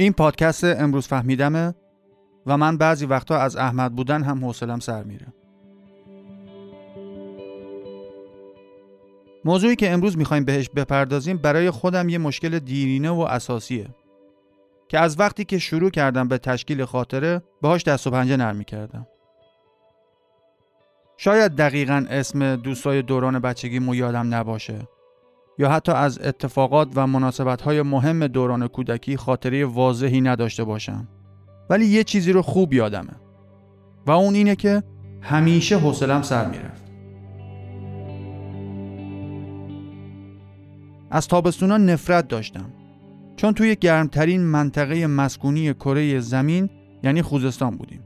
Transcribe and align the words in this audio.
این 0.00 0.12
پادکست 0.12 0.64
امروز 0.64 1.06
فهمیدمه 1.08 1.74
و 2.46 2.56
من 2.56 2.76
بعضی 2.76 3.06
وقتا 3.06 3.38
از 3.38 3.56
احمد 3.56 3.96
بودن 3.96 4.22
هم 4.22 4.44
حوصلم 4.44 4.78
سر 4.78 5.02
میره. 5.02 5.26
موضوعی 9.44 9.76
که 9.76 9.90
امروز 9.90 10.18
می‌خوایم 10.18 10.44
بهش 10.44 10.70
بپردازیم 10.76 11.36
برای 11.36 11.70
خودم 11.70 12.08
یه 12.08 12.18
مشکل 12.18 12.58
دیرینه 12.58 13.10
و 13.10 13.20
اساسیه 13.20 13.88
که 14.88 14.98
از 14.98 15.20
وقتی 15.20 15.44
که 15.44 15.58
شروع 15.58 15.90
کردم 15.90 16.28
به 16.28 16.38
تشکیل 16.38 16.84
خاطره 16.84 17.42
باهاش 17.62 17.84
دست 17.84 18.06
و 18.06 18.10
پنجه 18.10 18.36
نرم 18.36 18.62
کردم. 18.62 19.06
شاید 21.16 21.56
دقیقا 21.56 22.06
اسم 22.10 22.56
دوستای 22.56 23.02
دوران 23.02 23.38
بچگی 23.38 23.78
مو 23.78 23.94
یادم 23.94 24.34
نباشه 24.34 24.88
یا 25.58 25.70
حتی 25.70 25.92
از 25.92 26.18
اتفاقات 26.18 26.88
و 26.94 27.06
مناسبت 27.06 27.62
های 27.62 27.82
مهم 27.82 28.26
دوران 28.26 28.66
کودکی 28.68 29.16
خاطره 29.16 29.64
واضحی 29.64 30.20
نداشته 30.20 30.64
باشم. 30.64 31.08
ولی 31.70 31.86
یه 31.86 32.04
چیزی 32.04 32.32
رو 32.32 32.42
خوب 32.42 32.72
یادمه. 32.72 33.12
و 34.06 34.10
اون 34.10 34.34
اینه 34.34 34.56
که 34.56 34.82
همیشه 35.20 35.78
حوصلم 35.78 36.22
سر 36.22 36.50
می‌رفت. 36.50 36.88
از 41.10 41.28
تابستونا 41.28 41.76
نفرت 41.76 42.28
داشتم. 42.28 42.70
چون 43.36 43.54
توی 43.54 43.76
گرمترین 43.76 44.40
منطقه 44.40 45.06
مسکونی 45.06 45.74
کره 45.74 46.20
زمین 46.20 46.70
یعنی 47.02 47.22
خوزستان 47.22 47.76
بودیم. 47.76 48.00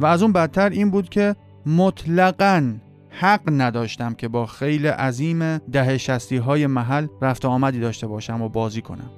و 0.00 0.06
از 0.06 0.22
اون 0.22 0.32
بدتر 0.32 0.70
این 0.70 0.90
بود 0.90 1.08
که 1.08 1.36
مطلقاً 1.66 2.72
حق 3.10 3.40
نداشتم 3.46 4.14
که 4.14 4.28
با 4.28 4.46
خیلی 4.46 4.86
عظیم 4.86 5.58
ده 5.58 5.98
شستی 5.98 6.36
های 6.36 6.66
محل 6.66 7.06
رفت 7.22 7.44
آمدی 7.44 7.80
داشته 7.80 8.06
باشم 8.06 8.42
و 8.42 8.48
بازی 8.48 8.82
کنم. 8.82 9.10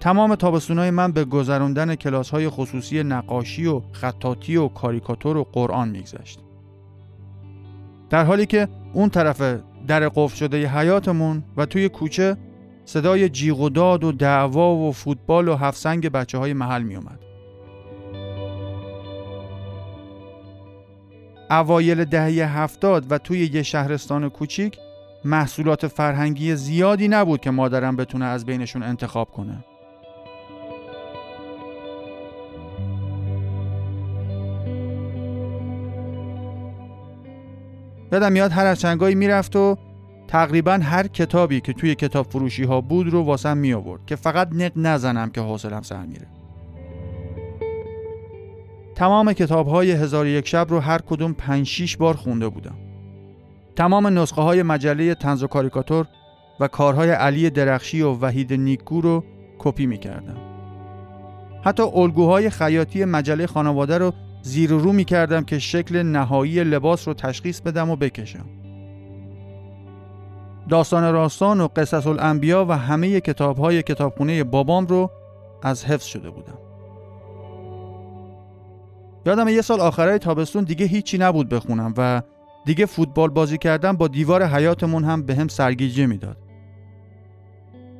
تمام 0.00 0.34
تابستونای 0.34 0.90
من 0.90 1.12
به 1.12 1.24
گذراندن 1.24 1.94
کلاس 1.94 2.30
های 2.30 2.48
خصوصی 2.48 3.02
نقاشی 3.02 3.66
و 3.66 3.82
خطاطی 3.92 4.56
و 4.56 4.68
کاریکاتور 4.68 5.36
و 5.36 5.44
قرآن 5.52 5.88
میگذشت. 5.88 6.40
در 8.10 8.24
حالی 8.24 8.46
که 8.46 8.68
اون 8.92 9.08
طرف 9.08 9.42
در 9.86 10.08
قفل 10.08 10.36
شده 10.36 10.68
حیاتمون 10.68 11.44
و 11.56 11.66
توی 11.66 11.88
کوچه 11.88 12.36
صدای 12.84 13.28
جیغ 13.28 13.60
و 13.60 13.68
داد 13.68 14.04
و 14.04 14.12
دعوا 14.12 14.74
و 14.74 14.92
فوتبال 14.92 15.48
و 15.48 15.54
هفسنگ 15.56 16.08
بچه 16.08 16.38
های 16.38 16.52
محل 16.52 16.82
می 16.82 16.96
اومد. 16.96 17.25
اوایل 21.50 22.04
دهه 22.04 22.58
هفتاد 22.58 23.12
و 23.12 23.18
توی 23.18 23.50
یه 23.52 23.62
شهرستان 23.62 24.28
کوچیک 24.28 24.78
محصولات 25.24 25.86
فرهنگی 25.86 26.56
زیادی 26.56 27.08
نبود 27.08 27.40
که 27.40 27.50
مادرم 27.50 27.96
بتونه 27.96 28.24
از 28.24 28.44
بینشون 28.44 28.82
انتخاب 28.82 29.32
کنه. 29.32 29.64
یادم 38.12 38.32
میاد 38.32 38.52
هر 38.52 38.66
از 38.66 38.80
چنگایی 38.80 39.14
می‌رفت 39.14 39.56
و 39.56 39.76
تقریبا 40.28 40.72
هر 40.72 41.06
کتابی 41.06 41.60
که 41.60 41.72
توی 41.72 41.94
کتاب 41.94 42.26
فروشی 42.26 42.64
ها 42.64 42.80
بود 42.80 43.08
رو 43.08 43.22
واسم 43.22 43.58
می 43.58 43.72
آورد 43.72 44.06
که 44.06 44.16
فقط 44.16 44.48
نق 44.52 44.72
نزنم 44.76 45.30
که 45.30 45.40
حوصلم 45.40 45.82
سر 45.82 46.06
میره. 46.06 46.35
تمام 48.96 49.32
کتاب 49.32 49.68
های 49.68 49.90
هزار 49.90 50.26
یک 50.26 50.48
شب 50.48 50.66
رو 50.70 50.80
هر 50.80 50.98
کدوم 50.98 51.32
5 51.32 51.66
6 51.66 51.96
بار 51.96 52.14
خونده 52.14 52.48
بودم. 52.48 52.74
تمام 53.76 54.18
نسخه 54.18 54.42
های 54.42 54.62
مجله 54.62 55.14
تنز 55.14 55.42
و 55.42 55.46
کاریکاتور 55.46 56.06
و 56.60 56.68
کارهای 56.68 57.10
علی 57.10 57.50
درخشی 57.50 58.02
و 58.02 58.12
وحید 58.12 58.52
نیکو 58.52 59.00
رو 59.00 59.24
کپی 59.58 59.86
می 59.86 59.98
کردم. 59.98 60.36
حتی 61.64 61.82
الگوهای 61.82 62.50
خیاطی 62.50 63.04
مجله 63.04 63.46
خانواده 63.46 63.98
رو 63.98 64.12
زیر 64.42 64.70
رو 64.70 64.92
می 64.92 65.04
کردم 65.04 65.44
که 65.44 65.58
شکل 65.58 66.02
نهایی 66.02 66.64
لباس 66.64 67.08
رو 67.08 67.14
تشخیص 67.14 67.60
بدم 67.60 67.90
و 67.90 67.96
بکشم. 67.96 68.46
داستان 70.68 71.12
راستان 71.12 71.60
و 71.60 71.68
قصص 71.76 72.06
الانبیا 72.06 72.64
و 72.64 72.72
همه 72.72 73.20
کتاب 73.20 73.58
های 73.58 73.82
کتابخونه 73.82 74.44
بابام 74.44 74.86
رو 74.86 75.10
از 75.62 75.84
حفظ 75.84 76.04
شده 76.04 76.30
بودم. 76.30 76.65
یادم 79.26 79.48
یه 79.48 79.62
سال 79.62 79.80
آخرای 79.80 80.18
تابستون 80.18 80.64
دیگه 80.64 80.86
هیچی 80.86 81.18
نبود 81.18 81.48
بخونم 81.48 81.94
و 81.96 82.22
دیگه 82.64 82.86
فوتبال 82.86 83.30
بازی 83.30 83.58
کردم 83.58 83.92
با 83.92 84.08
دیوار 84.08 84.44
حیاتمون 84.44 85.04
هم 85.04 85.22
به 85.22 85.34
هم 85.34 85.48
سرگیجه 85.48 86.06
می‌داد. 86.06 86.36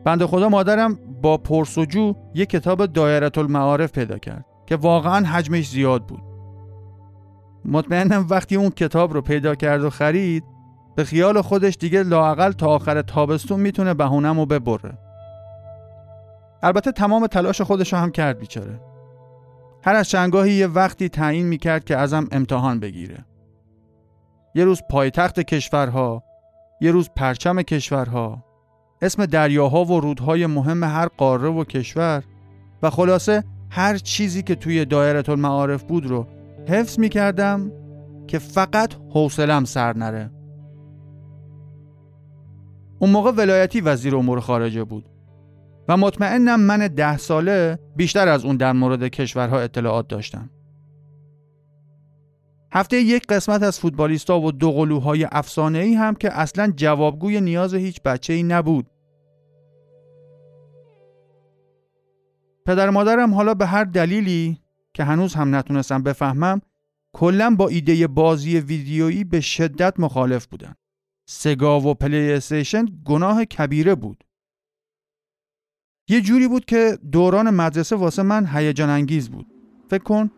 بند 0.05 0.25
خدا 0.25 0.49
مادرم 0.49 0.99
با 1.23 1.39
پرسجو 1.39 2.15
یه 2.35 2.47
کتاب 2.47 2.87
دایره 2.87 3.31
المعارف 3.37 3.93
پیدا 3.93 4.19
کرد 4.19 4.45
که 4.67 4.77
واقعا 4.77 5.27
حجمش 5.27 5.69
زیاد 5.69 6.07
بود. 6.07 6.23
مطمئنم 7.65 8.27
وقتی 8.31 8.57
اون 8.57 8.71
کتاب 8.71 9.13
رو 9.13 9.21
پیدا 9.21 9.55
کرد 9.55 9.85
و 9.85 9.91
خرید 9.91 10.45
به 10.97 11.05
خیال 11.05 11.43
خودش 11.43 11.77
دیگه 11.81 12.03
لاقل 12.03 12.53
تا 12.53 12.67
آخر 12.67 13.03
تابستون 13.03 13.61
می‌تونه 13.61 13.95
بهونم 13.95 14.39
و 14.39 14.47
ببره. 14.47 14.99
البته 16.63 16.93
تمام 16.93 17.27
تلاش 17.27 17.61
خودش 17.61 17.93
رو 17.93 17.99
هم 17.99 18.11
کرد 18.11 18.39
بیچاره. 18.39 18.81
هر 19.87 19.95
از 19.95 20.09
چنگاهی 20.09 20.53
یه 20.53 20.67
وقتی 20.67 21.09
تعیین 21.09 21.47
می‌کرد 21.47 21.85
که 21.85 21.97
ازم 21.97 22.29
امتحان 22.33 22.81
بگیره. 22.81 23.25
یه 24.55 24.65
روز 24.65 24.83
پایتخت 24.91 25.41
کشورها، 25.41 26.23
یه 26.81 26.91
روز 26.91 27.11
پرچم 27.17 27.63
کشورها، 27.63 28.45
اسم 29.03 29.27
دریاها 29.27 29.85
و 29.85 30.01
رودهای 30.01 30.47
مهم 30.47 30.85
هر 30.85 31.07
قاره 31.07 31.49
و 31.49 31.65
کشور 31.65 32.25
و 32.83 32.91
خلاصه 32.91 33.45
هر 33.71 33.97
چیزی 33.97 34.43
که 34.43 34.55
توی 34.55 34.85
دایره 34.85 35.31
المعارف 35.31 35.83
بود 35.83 36.07
رو 36.07 36.27
حفظ 36.69 36.99
می‌کردم 36.99 37.73
که 38.27 38.39
فقط 38.39 38.95
حوصلم 39.15 39.65
سر 39.65 39.97
نره. 39.97 40.31
اون 42.99 43.11
موقع 43.11 43.31
ولایتی 43.31 43.81
وزیر 43.81 44.17
امور 44.17 44.41
خارجه 44.41 44.85
بود 44.85 45.09
و 45.89 45.97
مطمئنم 45.97 46.61
من 46.61 46.89
ده 46.89 47.17
ساله 47.17 47.79
بیشتر 47.97 48.29
از 48.29 48.45
اون 48.45 48.57
در 48.57 48.73
مورد 48.73 49.09
کشورها 49.09 49.61
اطلاعات 49.61 50.09
داشتم. 50.09 50.51
هفته 52.73 53.01
یک 53.01 53.27
قسمت 53.27 53.63
از 53.63 53.81
فوتبالیستا 53.81 54.41
و 54.41 54.53
دوقلوهای 54.53 55.27
افسانه 55.33 55.79
ای 55.79 55.95
هم 55.95 56.15
که 56.15 56.39
اصلا 56.39 56.73
جوابگوی 56.77 57.41
نیاز 57.41 57.75
هیچ 57.75 58.03
بچه 58.03 58.33
ای 58.33 58.43
نبود. 58.43 58.87
پدر 62.67 62.91
مادرم 62.91 63.35
حالا 63.35 63.55
به 63.55 63.67
هر 63.67 63.85
دلیلی 63.85 64.61
که 64.95 65.05
هنوز 65.05 65.35
هم 65.35 65.55
نتونستم 65.55 66.03
بفهمم 66.03 66.61
کلا 67.13 67.55
با 67.59 67.69
ایده 67.69 68.07
بازی 68.07 68.59
ویدیویی 68.59 69.25
به 69.25 69.41
شدت 69.41 70.01
مخالف 70.01 70.47
بودن. 70.47 70.75
سگا 71.29 71.81
و 71.81 71.95
پلی 71.95 72.33
استیشن 72.33 72.87
گناه 73.05 73.45
کبیره 73.45 73.95
بود. 73.95 74.25
یه 76.09 76.21
جوری 76.21 76.49
بود 76.49 76.65
که 76.65 76.99
دوران 77.13 77.51
مدرسه 77.51 77.97
واسه 77.97 78.23
من 78.23 78.47
هیجان 78.53 78.91
انگیز 78.91 79.29
بود. 79.29 79.47
فکر 79.89 80.03
کن. 80.03 80.31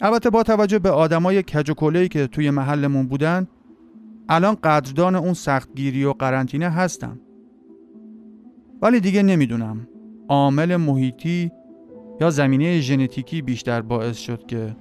البته 0.00 0.30
با 0.30 0.42
توجه 0.42 0.78
به 0.78 0.90
آدمای 0.90 1.42
کج 1.42 1.70
و 1.70 2.04
که 2.08 2.26
توی 2.26 2.50
محلمون 2.50 3.06
بودن 3.06 3.48
الان 4.28 4.54
قدردان 4.54 5.14
اون 5.14 5.32
سختگیری 5.32 6.04
و 6.04 6.12
قرنطینه 6.12 6.68
هستم. 6.70 7.20
ولی 8.82 9.00
دیگه 9.00 9.22
نمی‌دونم 9.22 9.88
عامل 10.28 10.76
محیطی 10.76 11.52
یا 12.20 12.30
زمینه 12.30 12.80
ژنتیکی 12.80 13.42
بیشتر 13.42 13.80
باعث 13.82 14.16
شد 14.16 14.46
که 14.46 14.76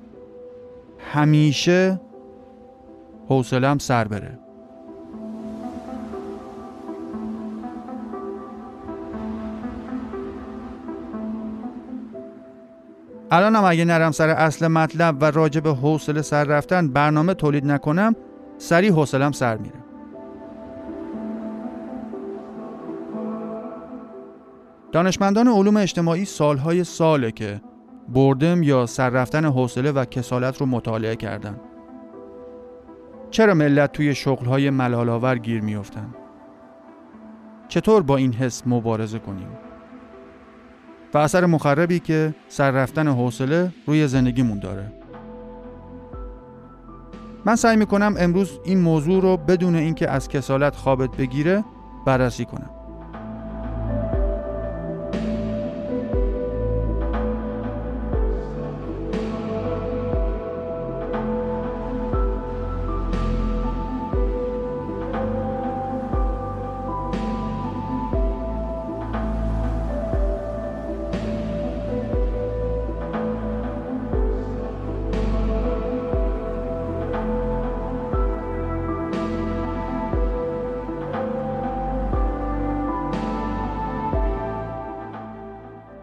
همیشه 0.99 2.01
حوصلم 3.27 3.77
سر 3.77 4.07
بره. 4.07 4.39
الانم 13.31 13.63
اگه 13.63 13.85
نرم 13.85 14.11
سر 14.11 14.29
اصل 14.29 14.67
مطلب 14.67 15.17
و 15.21 15.25
راجع 15.25 15.59
به 15.59 15.73
حوصله 15.73 16.21
سر 16.21 16.43
رفتن 16.43 16.87
برنامه 16.87 17.33
تولید 17.33 17.65
نکنم 17.65 18.15
سریع 18.57 18.91
حوصلم 18.91 19.31
سر 19.31 19.57
میره. 19.57 19.79
دانشمندان 24.91 25.47
علوم 25.47 25.77
اجتماعی 25.77 26.25
سالهای 26.25 26.83
ساله 26.83 27.31
که 27.31 27.61
بردم 28.09 28.63
یا 28.63 28.85
سر 28.85 29.09
رفتن 29.09 29.45
حوصله 29.45 29.91
و 29.91 30.05
کسالت 30.05 30.57
رو 30.57 30.65
مطالعه 30.65 31.15
کردن. 31.15 31.59
چرا 33.31 33.53
ملت 33.53 33.91
توی 33.91 34.15
شغلهای 34.15 34.69
ملالآور 34.69 35.37
گیر 35.37 35.61
میافتن؟ 35.61 36.15
چطور 37.67 38.03
با 38.03 38.17
این 38.17 38.33
حس 38.33 38.63
مبارزه 38.65 39.19
کنیم؟ 39.19 39.68
و 41.13 41.17
اثر 41.17 41.45
مخربی 41.45 41.99
که 41.99 42.35
سر 42.49 42.71
رفتن 42.71 43.07
حوصله 43.07 43.71
روی 43.87 44.07
زندگیمون 44.07 44.59
داره. 44.59 44.91
من 47.45 47.55
سعی 47.55 47.77
می‌کنم 47.77 48.15
امروز 48.19 48.59
این 48.63 48.81
موضوع 48.81 49.21
رو 49.21 49.37
بدون 49.37 49.75
اینکه 49.75 50.09
از 50.09 50.27
کسالت 50.27 50.75
خوابت 50.75 51.11
بگیره 51.11 51.63
بررسی 52.05 52.45
کنم. 52.45 52.69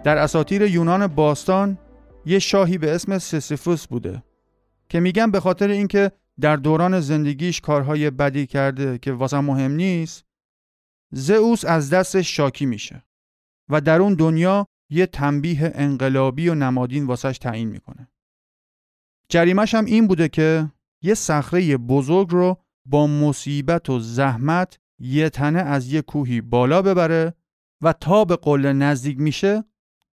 در 0.07 0.19
اساطیر 0.19 0.63
یونان 0.63 1.07
باستان 1.07 1.79
یه 2.27 2.39
شاهی 2.39 2.79
به 2.79 2.95
اسم 2.95 3.19
سیسیفوس 3.19 3.87
بوده 3.87 4.23
که 4.89 5.01
میگن 5.01 5.31
به 5.31 5.41
خاطر 5.41 5.69
اینکه 5.69 6.13
در 6.41 6.57
دوران 6.57 7.01
زندگیش 7.01 7.61
کارهای 7.61 8.11
بدی 8.11 8.47
کرده 8.47 8.99
که 8.99 9.13
واسه 9.13 9.41
مهم 9.41 9.73
نیست 9.73 10.25
زئوس 11.13 11.65
از 11.65 11.91
دستش 11.91 12.37
شاکی 12.37 12.67
میشه 12.67 13.05
و 13.69 13.81
در 13.81 14.01
اون 14.01 14.15
دنیا 14.15 14.67
یه 14.91 15.07
تنبیه 15.07 15.73
انقلابی 15.75 16.49
و 16.49 16.55
نمادین 16.55 17.07
واسش 17.07 17.39
تعیین 17.39 17.69
می‌کنه. 17.69 18.09
جریمش 19.29 19.75
هم 19.75 19.85
این 19.85 20.07
بوده 20.07 20.29
که 20.29 20.73
یه 21.03 21.15
صخره 21.15 21.77
بزرگ 21.77 22.29
رو 22.31 22.57
با 22.85 23.07
مصیبت 23.07 23.91
و 23.91 23.99
زحمت 23.99 24.79
یه 24.99 25.31
تنه 25.31 25.61
از 25.61 25.93
یه 25.93 26.03
کوهی 26.03 26.41
بالا 26.41 26.83
ببره 26.83 27.35
و 27.83 27.93
تا 27.93 28.25
به 28.25 28.37
قله 28.37 28.73
نزدیک 28.73 29.21
میشه 29.21 29.65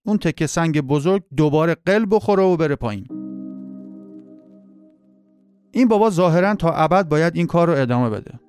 اون 0.05 0.17
تکه 0.17 0.47
سنگ 0.47 0.81
بزرگ 0.81 1.23
دوباره 1.37 1.75
قل 1.85 2.05
بخوره 2.11 2.43
و 2.43 2.57
بره 2.57 2.75
پایین. 2.75 3.07
این 5.71 5.87
بابا 5.87 6.09
ظاهرا 6.09 6.55
تا 6.55 6.71
ابد 6.71 7.09
باید 7.09 7.35
این 7.35 7.47
کار 7.47 7.67
رو 7.67 7.81
ادامه 7.81 8.09
بده. 8.09 8.39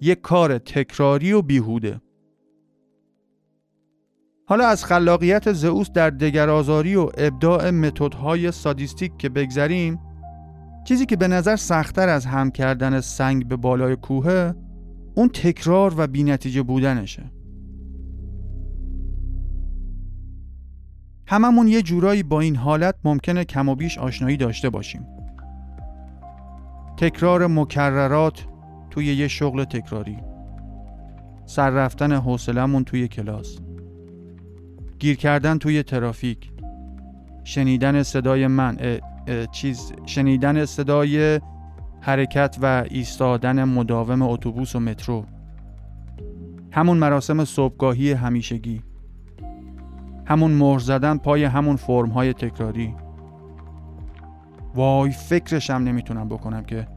یک 0.00 0.20
کار 0.20 0.58
تکراری 0.58 1.32
و 1.32 1.42
بیهوده. 1.42 2.00
حالا 4.46 4.66
از 4.66 4.84
خلاقیت 4.84 5.52
زئوس 5.52 5.90
در 5.90 6.10
دگرآزاری 6.10 6.96
و 6.96 7.10
ابداع 7.16 7.70
متدهای 7.70 8.52
سادیستیک 8.52 9.16
که 9.18 9.28
بگذریم 9.28 10.00
چیزی 10.84 11.06
که 11.06 11.16
به 11.16 11.28
نظر 11.28 11.56
سختتر 11.56 12.08
از 12.08 12.26
هم 12.26 12.50
کردن 12.50 13.00
سنگ 13.00 13.48
به 13.48 13.56
بالای 13.56 13.96
کوه 13.96 14.52
اون 15.14 15.28
تکرار 15.28 15.94
و 15.96 16.06
بینتیجه 16.06 16.62
بودنشه 16.62 17.30
هممون 21.30 21.68
یه 21.68 21.82
جورایی 21.82 22.22
با 22.22 22.40
این 22.40 22.56
حالت 22.56 22.94
ممکنه 23.04 23.44
کم 23.44 23.68
و 23.68 23.74
بیش 23.74 23.98
آشنایی 23.98 24.36
داشته 24.36 24.70
باشیم. 24.70 25.06
تکرار 26.96 27.46
مکررات 27.46 28.46
توی 28.90 29.06
یه 29.06 29.28
شغل 29.28 29.64
تکراری. 29.64 30.18
سر 31.46 31.70
رفتن 31.70 32.12
حوصلمون 32.12 32.84
توی 32.84 33.08
کلاس. 33.08 33.58
گیر 34.98 35.16
کردن 35.16 35.58
توی 35.58 35.82
ترافیک. 35.82 36.50
شنیدن 37.44 38.02
صدای 38.02 38.46
من 38.46 39.00
چیز 39.52 39.92
شنیدن 40.06 40.64
صدای 40.64 41.40
حرکت 42.00 42.58
و 42.62 42.84
ایستادن 42.90 43.64
مداوم 43.64 44.22
اتوبوس 44.22 44.76
و 44.76 44.80
مترو. 44.80 45.24
همون 46.72 46.98
مراسم 46.98 47.44
صبحگاهی 47.44 48.12
همیشگی. 48.12 48.82
همون 50.28 50.52
مهر 50.52 50.78
زدن 50.78 51.16
پای 51.16 51.44
همون 51.44 51.76
فرم 51.76 52.08
های 52.08 52.32
تکراری. 52.32 52.94
وای 54.74 55.10
فکرشم 55.10 55.72
نمی‌تونم 55.72 56.28
بکنم 56.28 56.64
که 56.64 56.88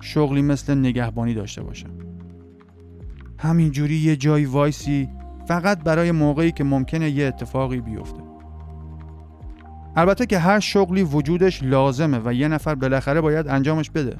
شغلی 0.00 0.42
مثل 0.42 0.78
نگهبانی 0.78 1.34
داشته 1.34 1.62
باشم. 1.62 1.90
همینجوری 3.38 3.94
یه 3.94 4.16
جای 4.16 4.44
وایسی 4.44 5.08
فقط 5.46 5.82
برای 5.82 6.12
موقعی 6.12 6.52
که 6.52 6.64
ممکنه 6.64 7.10
یه 7.10 7.26
اتفاقی 7.26 7.80
بیفته. 7.80 8.22
البته 9.96 10.26
که 10.26 10.38
هر 10.38 10.60
شغلی 10.60 11.02
وجودش 11.02 11.62
لازمه 11.62 12.20
و 12.24 12.32
یه 12.32 12.48
نفر 12.48 12.74
بالاخره 12.74 13.20
باید 13.20 13.48
انجامش 13.48 13.90
بده. 13.90 14.16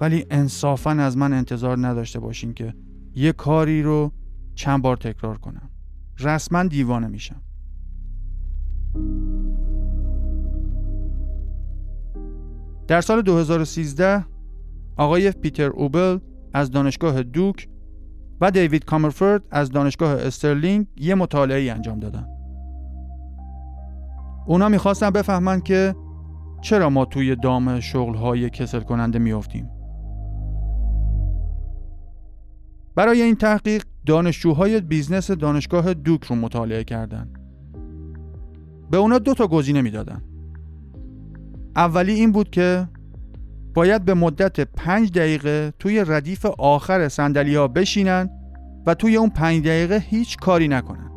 ولی 0.00 0.26
انصافا 0.30 0.90
از 0.90 1.16
من 1.16 1.32
انتظار 1.32 1.86
نداشته 1.86 2.20
باشین 2.20 2.54
که 2.54 2.74
یه 3.14 3.32
کاری 3.32 3.82
رو 3.82 4.12
چند 4.54 4.82
بار 4.82 4.96
تکرار 4.96 5.38
کنم. 5.38 5.70
رسما 6.20 6.62
دیوانه 6.62 7.06
میشم. 7.06 7.43
در 12.88 13.00
سال 13.00 13.22
2013 13.22 14.24
آقای 14.96 15.30
پیتر 15.30 15.70
اوبل 15.70 16.18
از 16.54 16.70
دانشگاه 16.70 17.22
دوک 17.22 17.68
و 18.40 18.50
دیوید 18.50 18.84
کامرفورد 18.84 19.42
از 19.50 19.70
دانشگاه 19.70 20.10
استرلینگ 20.10 20.86
یه 20.96 21.14
مطالعه 21.14 21.72
انجام 21.72 21.98
دادن. 21.98 22.26
اونا 24.46 24.68
می‌خواستن 24.68 25.10
بفهمن 25.10 25.60
که 25.60 25.94
چرا 26.62 26.90
ما 26.90 27.04
توی 27.04 27.36
دام 27.36 27.80
شغلهای 27.80 28.50
کسل 28.50 28.80
کننده 28.80 29.18
میافتیم. 29.18 29.70
برای 32.94 33.22
این 33.22 33.34
تحقیق 33.34 33.84
دانشجوهای 34.06 34.80
business 34.80 35.30
دانشگاه 35.30 35.94
دوک 35.94 36.24
رو 36.24 36.36
مطالعه 36.36 36.84
کردند. 36.84 37.43
به 38.90 38.96
اونا 38.96 39.18
دو 39.18 39.34
تا 39.34 39.46
گزینه 39.46 39.82
می‌دادن. 39.82 40.22
اولی 41.76 42.12
این 42.12 42.32
بود 42.32 42.50
که 42.50 42.88
باید 43.74 44.04
به 44.04 44.14
مدت 44.14 44.60
پنج 44.60 45.12
دقیقه 45.12 45.72
توی 45.78 46.04
ردیف 46.06 46.46
آخر 46.46 47.08
صندلی 47.08 47.54
ها 47.54 47.68
بشینن 47.68 48.30
و 48.86 48.94
توی 48.94 49.16
اون 49.16 49.28
پنج 49.28 49.64
دقیقه 49.64 49.96
هیچ 49.96 50.36
کاری 50.36 50.68
نکنن. 50.68 51.10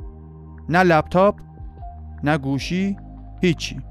نه 0.69 0.83
لپتاپ، 0.83 1.39
نه 2.23 2.37
گوشی، 2.37 2.97
هیچی. 3.41 3.81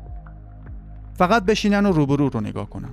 فقط 1.15 1.45
بشینن 1.45 1.87
و 1.87 1.93
روبرو 1.93 2.29
رو 2.29 2.41
نگاه 2.41 2.71
کنن. 2.71 2.93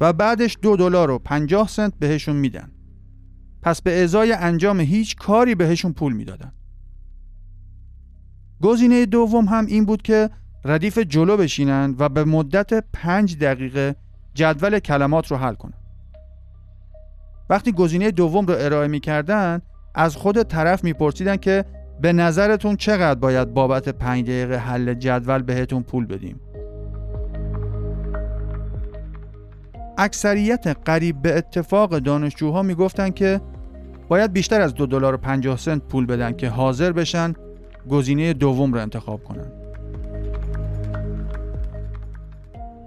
و 0.00 0.12
بعدش 0.12 0.58
دو 0.62 0.76
دلار 0.76 1.10
و 1.10 1.18
پنجاه 1.18 1.68
سنت 1.68 1.92
بهشون 1.98 2.36
میدن. 2.36 2.70
پس 3.62 3.82
به 3.82 4.02
ازای 4.02 4.32
انجام 4.32 4.80
هیچ 4.80 5.16
کاری 5.16 5.54
بهشون 5.54 5.92
پول 5.92 6.12
می‌دادن. 6.12 6.52
گزینه 8.64 9.06
دوم 9.06 9.44
هم 9.44 9.66
این 9.66 9.84
بود 9.84 10.02
که 10.02 10.30
ردیف 10.64 10.98
جلو 10.98 11.36
بشینن 11.36 11.94
و 11.98 12.08
به 12.08 12.24
مدت 12.24 12.84
پنج 12.92 13.38
دقیقه 13.38 13.96
جدول 14.34 14.78
کلمات 14.78 15.30
رو 15.30 15.36
حل 15.36 15.54
کنن. 15.54 15.72
وقتی 17.50 17.72
گزینه 17.72 18.10
دوم 18.10 18.46
رو 18.46 18.54
ارائه 18.58 18.88
می‌کردن 18.88 19.60
از 19.94 20.16
خود 20.16 20.42
طرف 20.42 20.84
میپرسیدن 20.84 21.36
که 21.36 21.64
به 22.00 22.12
نظرتون 22.12 22.76
چقدر 22.76 23.20
باید 23.20 23.54
بابت 23.54 23.88
پنج 23.88 24.24
دقیقه 24.24 24.56
حل 24.56 24.94
جدول 24.94 25.42
بهتون 25.42 25.82
پول 25.82 26.06
بدیم 26.06 26.40
اکثریت 29.98 30.66
قریب 30.84 31.22
به 31.22 31.36
اتفاق 31.36 31.98
دانشجوها 31.98 32.62
می‌گفتن 32.62 33.10
که 33.10 33.40
باید 34.08 34.32
بیشتر 34.32 34.60
از 34.60 34.74
دو 34.74 34.86
دلار 34.86 35.14
و 35.14 35.16
50 35.16 35.56
سنت 35.56 35.82
پول 35.82 36.06
بدن 36.06 36.32
که 36.32 36.48
حاضر 36.48 36.92
بشن 36.92 37.34
گزینه 37.90 38.32
دوم 38.32 38.72
رو 38.72 38.80
انتخاب 38.80 39.24
کنن. 39.24 39.52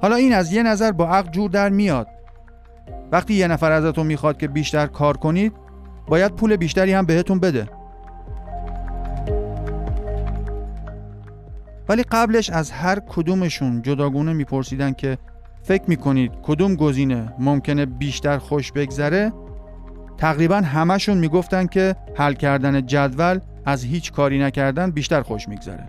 حالا 0.02 0.16
این 0.16 0.34
از 0.34 0.54
یه 0.54 0.64
نظر 0.64 0.92
با 0.92 1.10
عقل 1.10 1.32
جور 1.32 1.50
در 1.50 1.70
میاد. 1.70 2.08
وقتی 3.12 3.34
یه 3.34 3.48
نفر 3.48 3.72
ازتون 3.72 4.06
می‌خواد 4.06 4.38
که 4.38 4.48
بیشتر 4.48 4.88
کار 4.88 5.18
کنید 5.18 5.54
باید 6.08 6.32
پول 6.32 6.56
بیشتری 6.56 6.94
هم 6.94 7.06
بهتون 7.06 7.40
بده. 7.40 7.70
ولی 11.90 12.04
قبلش 12.04 12.50
از 12.50 12.72
هر 12.72 13.00
کدومشون 13.00 13.82
جداگونه 13.82 14.34
میپرسیدن 14.34 14.94
که 14.94 15.18
فکر 15.64 15.84
می‌کنید 15.88 16.32
کدوم 16.44 16.76
گزینه 16.76 17.34
ممکنه 17.40 17.86
بیشتر 17.86 18.38
خوش 18.38 18.72
بگذره 18.72 19.34
تقریبا 20.18 20.56
همشون 20.56 21.18
می‌گفتن 21.18 21.66
که 21.66 21.96
حل 22.16 22.34
کردن 22.34 22.86
جدول 22.86 23.40
از 23.68 23.84
هیچ 23.84 24.12
کاری 24.12 24.40
نکردن 24.40 24.92
بیشتر 24.92 25.22
خوش 25.22 25.50
میگذره. 25.50 25.88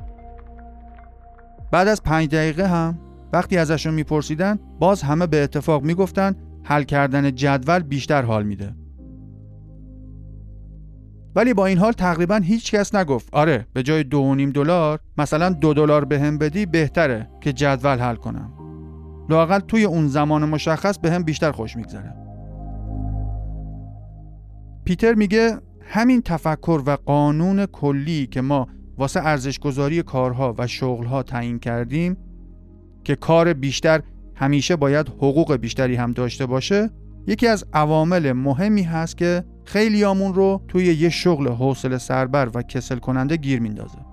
بعد 1.73 1.89
از 1.89 2.03
پنج 2.03 2.29
دقیقه 2.29 2.67
هم 2.67 2.99
وقتی 3.33 3.59
ازشون 3.59 3.95
میپرسیدن 3.95 4.59
باز 4.79 5.03
همه 5.03 5.27
به 5.27 5.43
اتفاق 5.43 5.83
می‌گفتن 5.83 6.35
حل 6.65 6.83
کردن 6.83 7.35
جدول 7.35 7.79
بیشتر 7.79 8.23
حال 8.23 8.43
میده. 8.43 8.75
ولی 11.37 11.55
با 11.55 11.67
این 11.67 11.79
حال 11.79 11.93
تقریبا 11.93 12.37
هیچ 12.37 12.75
کس 12.75 12.95
نگفت 12.95 13.29
آره 13.33 13.67
به 13.73 13.83
جای 13.83 14.05
دو 14.05 14.19
و 14.19 14.35
نیم 14.35 14.51
دلار 14.51 14.99
مثلا 15.19 15.51
دو 15.51 15.75
دلار 15.75 16.05
به 16.05 16.21
هم 16.21 16.39
بدی 16.39 16.67
بهتره 16.67 17.29
که 17.41 17.53
جدول 17.53 17.99
حل 17.99 18.17
کنم. 18.17 18.53
لاقل 19.29 19.59
توی 19.59 19.85
اون 19.85 20.09
زمان 20.09 20.45
مشخص 20.45 20.99
به 20.99 21.11
هم 21.11 21.23
بیشتر 21.23 21.53
خوش 21.53 21.77
میگذره. 21.77 22.15
پیتر 24.85 25.15
میگه 25.15 25.59
همین 25.91 26.23
تفکر 26.23 26.83
و 26.87 26.97
قانون 27.07 27.67
کلی 27.67 28.27
که 28.27 28.41
ما 28.41 28.69
واسه 28.99 29.21
ارزشگذاری 29.21 30.03
کارها 30.03 30.55
و 30.59 30.67
شغلها 30.67 31.23
تعیین 31.23 31.59
کردیم 31.59 32.17
که 33.05 33.17
کار 33.17 33.53
بیشتر 33.53 34.03
همیشه 34.35 34.77
باید 34.77 35.09
حقوق 35.09 35.57
بیشتری 35.57 35.97
هم 35.97 36.13
داشته 36.13 36.47
باشه 36.47 36.91
یکی 37.27 37.47
از 37.47 37.65
عوامل 37.73 38.33
مهمی 38.33 38.83
هست 38.83 39.17
که 39.17 39.45
خیلیامون 39.65 40.35
رو 40.35 40.63
توی 40.69 40.85
یه 40.85 41.09
شغل 41.09 41.49
حوصله 41.49 41.99
سربر 41.99 42.51
و 42.55 42.63
کسل 42.63 42.99
کننده 42.99 43.37
گیر 43.37 43.61
میندازه. 43.61 44.08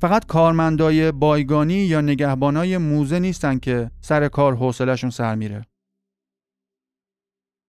فقط 0.00 0.26
کارمندای 0.26 1.12
بایگانی 1.12 1.74
یا 1.74 2.00
نگهبانای 2.00 2.78
موزه 2.78 3.18
نیستن 3.18 3.58
که 3.58 3.90
سر 4.00 4.28
کار 4.28 4.56
حوصلهشون 4.56 5.10
سر 5.10 5.34
میره. 5.34 5.66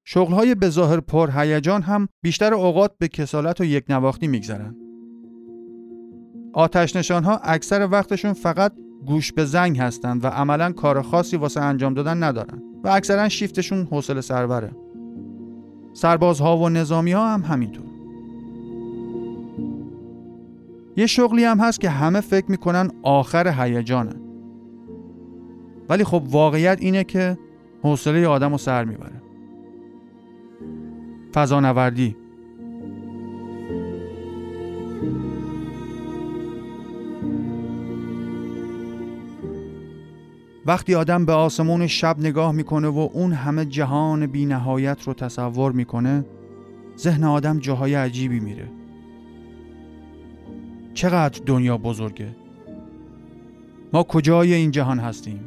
شغلهای 0.06 0.56
به 0.56 0.70
ظاهر 0.70 1.00
پر 1.00 1.30
هیجان 1.32 1.82
هم 1.82 2.08
بیشتر 2.24 2.54
اوقات 2.54 2.98
به 2.98 3.08
کسالت 3.08 3.62
و 3.62 3.64
یک 3.64 3.86
نواختی 3.90 4.28
میگذرن. 4.28 4.76
آتش 6.54 6.96
نشان 6.96 7.24
ها 7.24 7.38
اکثر 7.38 7.88
وقتشون 7.92 8.34
فقط 8.34 8.74
گوش 9.06 9.34
به 9.34 9.46
زنگ 9.46 9.80
هستند 9.80 10.24
و 10.24 10.28
عملا 10.28 10.72
کار 10.72 11.02
خاصی 11.02 11.38
واسه 11.38 11.62
انجام 11.62 11.94
دادن 11.94 12.24
ندارن 12.24 12.62
و 12.84 12.88
اکثرا 12.88 13.30
شیفتشون 13.30 13.88
حوصله 13.92 14.22
سروره. 14.22 14.72
سربازها 15.94 16.58
و 16.58 16.70
نظامی 16.70 17.12
ها 17.12 17.34
هم 17.34 17.42
همینطور. 17.42 17.89
یه 21.00 21.06
شغلی 21.06 21.44
هم 21.44 21.60
هست 21.60 21.80
که 21.80 21.90
همه 21.90 22.22
فکر 22.22 22.46
می‌کنن 22.52 22.92
آخر 23.04 23.48
هیجانه. 23.48 24.16
ولی 25.90 26.04
خب 26.04 26.24
واقعیت 26.30 26.78
اینه 26.82 27.04
که 27.04 27.38
حوصله 27.84 28.28
آدم 28.28 28.52
رو 28.52 28.58
سر 28.58 28.84
می‌بره. 28.84 29.22
فضانوردی 31.34 32.16
وقتی 40.66 40.96
آدم 40.96 41.26
به 41.26 41.34
آسمون 41.34 41.88
شب 41.88 42.20
نگاه 42.20 42.52
می‌کنه 42.52 42.88
و 42.88 43.10
اون 43.14 43.34
همه 43.34 43.66
جهان 43.66 44.28
بی 44.28 44.46
نهایت 44.46 45.04
رو 45.08 45.14
تصور 45.14 45.72
می‌کنه 45.72 46.26
ذهن 46.98 47.24
آدم 47.24 47.60
جاهای 47.60 47.96
عجیبی 47.96 48.40
میره 48.40 48.79
چقدر 51.00 51.42
دنیا 51.46 51.78
بزرگه 51.78 52.36
ما 53.94 54.04
کجای 54.04 54.54
این 54.54 54.72
جهان 54.72 55.00
هستیم 55.00 55.40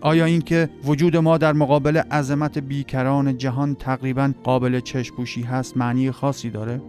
آیا 0.00 0.24
اینکه 0.24 0.68
وجود 0.84 1.16
ما 1.16 1.38
در 1.38 1.52
مقابل 1.52 1.96
عظمت 1.96 2.58
بیکران 2.58 3.38
جهان 3.38 3.74
تقریبا 3.74 4.32
قابل 4.44 4.80
چشپوشی 4.80 5.42
هست 5.42 5.76
معنی 5.76 6.10
خاصی 6.10 6.50
داره؟ 6.50 6.80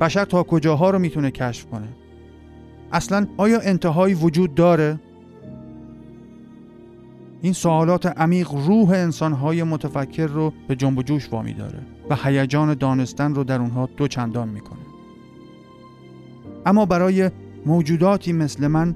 بشر 0.00 0.24
تا 0.24 0.42
کجاها 0.42 0.90
رو 0.90 0.98
می‌تونه 0.98 1.30
کشف 1.30 1.66
کنه؟ 1.66 1.88
اصلا 2.92 3.26
آیا 3.36 3.60
انتهایی 3.60 4.14
وجود 4.14 4.54
داره؟ 4.54 5.00
این 7.42 7.52
سوالات 7.52 8.06
عمیق 8.06 8.50
روح 8.52 8.90
انسانهای 8.90 9.62
متفکر 9.62 10.26
رو 10.26 10.52
به 10.68 10.76
جنب 10.76 10.98
و 10.98 11.02
جوش 11.02 11.32
وامی 11.32 11.54
داره 11.54 11.78
و 12.10 12.16
هیجان 12.24 12.74
دانستن 12.74 13.34
رو 13.34 13.44
در 13.44 13.60
اونها 13.60 13.88
دو 13.96 14.08
چندان 14.08 14.48
می‌کنه. 14.48 14.89
اما 16.66 16.86
برای 16.86 17.30
موجوداتی 17.66 18.32
مثل 18.32 18.66
من 18.66 18.94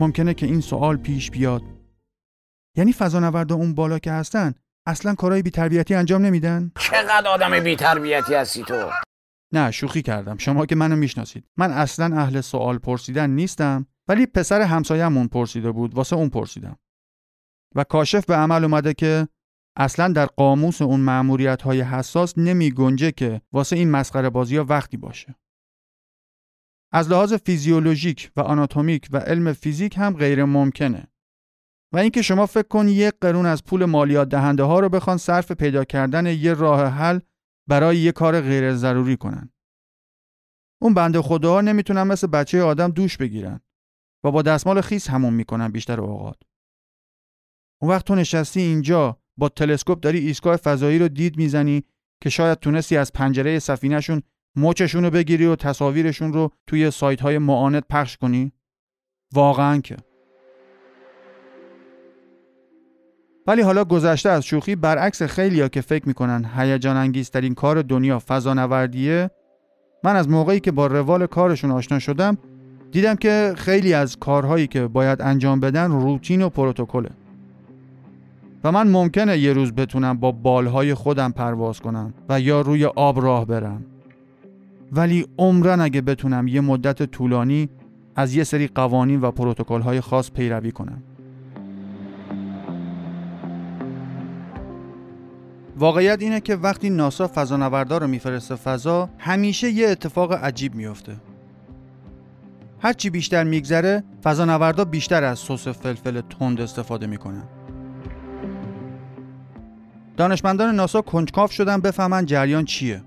ممکنه 0.00 0.34
که 0.34 0.46
این 0.46 0.60
سوال 0.60 0.96
پیش 0.96 1.30
بیاد. 1.30 1.62
یعنی 2.76 2.92
فضانوردا 2.92 3.54
اون 3.54 3.74
بالا 3.74 3.98
که 3.98 4.12
هستن 4.12 4.54
اصلا 4.86 5.14
کارهای 5.14 5.42
بی‌تربیتی 5.42 5.94
انجام 5.94 6.22
نمیدن؟ 6.22 6.72
چقدر 6.78 7.28
آدم 7.28 7.60
بی‌تربیتی 7.60 8.34
هستی 8.34 8.64
تو؟ 8.64 8.90
نه 9.52 9.70
شوخی 9.70 10.02
کردم. 10.02 10.38
شما 10.38 10.66
که 10.66 10.74
منو 10.74 10.96
می‌شناسید. 10.96 11.44
من 11.56 11.70
اصلا 11.70 12.16
اهل 12.16 12.40
سوال 12.40 12.78
پرسیدن 12.78 13.30
نیستم 13.30 13.86
ولی 14.08 14.26
پسر 14.26 14.60
همسایه‌مون 14.60 15.28
پرسیده 15.28 15.72
بود 15.72 15.94
واسه 15.94 16.16
اون 16.16 16.28
پرسیدم. 16.28 16.76
و 17.74 17.84
کاشف 17.84 18.24
به 18.24 18.34
عمل 18.34 18.64
اومده 18.64 18.94
که 18.94 19.28
اصلا 19.76 20.12
در 20.12 20.26
قاموس 20.26 20.82
اون 20.82 21.00
معمولیت 21.00 21.62
های 21.62 21.80
حساس 21.80 22.38
نمی 22.38 22.70
گنجه 22.70 23.12
که 23.12 23.40
واسه 23.52 23.76
این 23.76 23.90
مسخره 23.90 24.30
بازی 24.30 24.56
ها 24.56 24.64
وقتی 24.64 24.96
باشه. 24.96 25.34
از 26.94 27.10
لحاظ 27.10 27.32
فیزیولوژیک 27.32 28.30
و 28.36 28.40
آناتومیک 28.40 29.08
و 29.10 29.16
علم 29.16 29.52
فیزیک 29.52 29.96
هم 29.98 30.16
غیر 30.16 30.44
ممکنه. 30.44 31.06
و 31.92 31.98
اینکه 31.98 32.22
شما 32.22 32.46
فکر 32.46 32.68
کن 32.68 32.88
یک 32.88 33.14
قرون 33.20 33.46
از 33.46 33.64
پول 33.64 33.84
مالیات 33.84 34.28
دهنده 34.28 34.62
ها 34.62 34.80
رو 34.80 34.88
بخوان 34.88 35.16
صرف 35.16 35.52
پیدا 35.52 35.84
کردن 35.84 36.26
یه 36.26 36.54
راه 36.54 36.86
حل 36.86 37.20
برای 37.68 37.96
یه 37.98 38.12
کار 38.12 38.40
غیر 38.40 38.74
ضروری 38.74 39.16
کنن. 39.16 39.52
اون 40.82 40.94
بنده 40.94 41.22
خداها 41.22 41.60
نمی‌تونن 41.60 42.02
مثل 42.02 42.26
بچه 42.26 42.62
آدم 42.62 42.90
دوش 42.90 43.16
بگیرن 43.16 43.60
و 44.24 44.30
با 44.30 44.42
دستمال 44.42 44.80
خیس 44.80 45.10
همون 45.10 45.34
می‌کنن 45.34 45.68
بیشتر 45.68 46.00
اوقات. 46.00 46.42
اون 47.82 47.90
وقت 47.90 48.06
تو 48.06 48.14
نشستی 48.14 48.60
اینجا 48.60 49.20
با 49.38 49.48
تلسکوپ 49.48 50.00
داری 50.00 50.18
ایستگاه 50.18 50.56
فضایی 50.56 50.98
رو 50.98 51.08
دید 51.08 51.36
می‌زنی 51.36 51.84
که 52.22 52.30
شاید 52.30 52.58
تونستی 52.58 52.96
از 52.96 53.12
پنجره 53.12 53.58
سفینهشون 53.58 54.22
مچشون 54.56 55.04
رو 55.04 55.10
بگیری 55.10 55.46
و 55.46 55.56
تصاویرشون 55.56 56.32
رو 56.32 56.50
توی 56.66 56.90
سایت 56.90 57.20
های 57.20 57.38
معاند 57.38 57.84
پخش 57.90 58.16
کنی؟ 58.16 58.52
واقعا 59.32 59.80
که. 59.80 59.96
ولی 63.46 63.62
حالا 63.62 63.84
گذشته 63.84 64.28
از 64.30 64.44
شوخی 64.44 64.76
برعکس 64.76 65.22
خیلیا 65.22 65.68
که 65.68 65.80
فکر 65.80 66.08
می‌کنن 66.08 66.50
هیجان 66.56 66.96
انگیزترین 66.96 67.54
کار 67.54 67.82
دنیا 67.82 68.18
فضانوردیه 68.18 69.30
من 70.04 70.16
از 70.16 70.28
موقعی 70.28 70.60
که 70.60 70.72
با 70.72 70.86
روال 70.86 71.26
کارشون 71.26 71.70
آشنا 71.70 71.98
شدم 71.98 72.38
دیدم 72.90 73.14
که 73.14 73.54
خیلی 73.56 73.94
از 73.94 74.16
کارهایی 74.16 74.66
که 74.66 74.86
باید 74.86 75.22
انجام 75.22 75.60
بدن 75.60 75.90
روتین 75.90 76.42
و 76.42 76.48
پروتکله. 76.48 77.10
و 78.64 78.72
من 78.72 78.88
ممکنه 78.88 79.38
یه 79.38 79.52
روز 79.52 79.72
بتونم 79.72 80.18
با 80.18 80.32
بالهای 80.32 80.94
خودم 80.94 81.32
پرواز 81.32 81.80
کنم 81.80 82.14
و 82.28 82.40
یا 82.40 82.60
روی 82.60 82.84
آب 82.84 83.20
راه 83.20 83.44
برم. 83.44 83.93
ولی 84.92 85.26
عمرن 85.38 85.80
اگه 85.80 86.00
بتونم 86.00 86.48
یه 86.48 86.60
مدت 86.60 87.02
طولانی 87.02 87.68
از 88.16 88.34
یه 88.34 88.44
سری 88.44 88.66
قوانین 88.66 89.20
و 89.20 89.30
پروتکل 89.30 89.80
های 89.80 90.00
خاص 90.00 90.30
پیروی 90.30 90.72
کنم. 90.72 91.02
واقعیت 95.76 96.22
اینه 96.22 96.40
که 96.40 96.56
وقتی 96.56 96.90
ناسا 96.90 97.30
فضانوردار 97.34 98.00
رو 98.00 98.06
میفرسته 98.06 98.54
فضا 98.54 99.08
همیشه 99.18 99.70
یه 99.70 99.88
اتفاق 99.88 100.32
عجیب 100.32 100.74
میفته 100.74 101.16
هرچی 102.80 103.10
بیشتر 103.10 103.44
میگذره 103.44 104.04
فضانوردا 104.24 104.84
بیشتر 104.84 105.24
از 105.24 105.38
سس 105.38 105.68
فلفل 105.68 106.20
تند 106.20 106.60
استفاده 106.60 107.06
می‌کنن. 107.06 107.42
دانشمندان 110.16 110.74
ناسا 110.74 111.02
کنجکاف 111.02 111.52
شدن 111.52 111.80
بفهمن 111.80 112.26
جریان 112.26 112.64
چیه. 112.64 113.02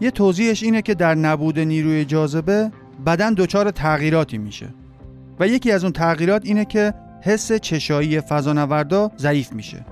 یه 0.00 0.10
توضیحش 0.10 0.62
اینه 0.62 0.82
که 0.82 0.94
در 0.94 1.14
نبود 1.14 1.58
نیروی 1.58 2.04
جاذبه 2.04 2.70
بدن 3.06 3.34
دچار 3.34 3.70
تغییراتی 3.70 4.38
میشه. 4.38 4.68
و 5.40 5.48
یکی 5.48 5.72
از 5.72 5.84
اون 5.84 5.92
تغییرات 5.92 6.42
اینه 6.44 6.64
که 6.64 6.94
حس 7.22 7.52
چشایی 7.52 8.20
فضانوردا 8.20 9.10
ضعیف 9.18 9.52
میشه. 9.52 9.84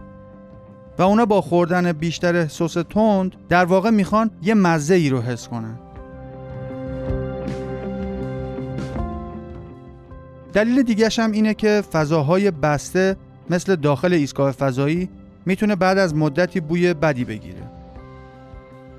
و 0.98 1.02
اونا 1.02 1.26
با 1.26 1.40
خوردن 1.40 1.92
بیشتر 1.92 2.46
سس 2.46 2.72
تند 2.90 3.32
در 3.48 3.64
واقع 3.64 3.90
می‌خوان 3.90 4.30
یه 4.42 4.54
مزه 4.54 4.94
ای 4.94 5.10
رو 5.10 5.20
حس 5.20 5.48
کنن. 5.48 5.78
دلیل 10.52 10.82
دیگهش 10.82 11.18
هم 11.18 11.32
اینه 11.32 11.54
که 11.54 11.82
فضاهای 11.92 12.50
بسته 12.50 13.16
مثل 13.50 13.76
داخل 13.76 14.12
ایستگاه 14.12 14.52
فضایی 14.52 15.08
می‌تونه 15.46 15.76
بعد 15.76 15.98
از 15.98 16.14
مدتی 16.14 16.60
بوی 16.60 16.94
بدی 16.94 17.24
بگیره. 17.24 17.70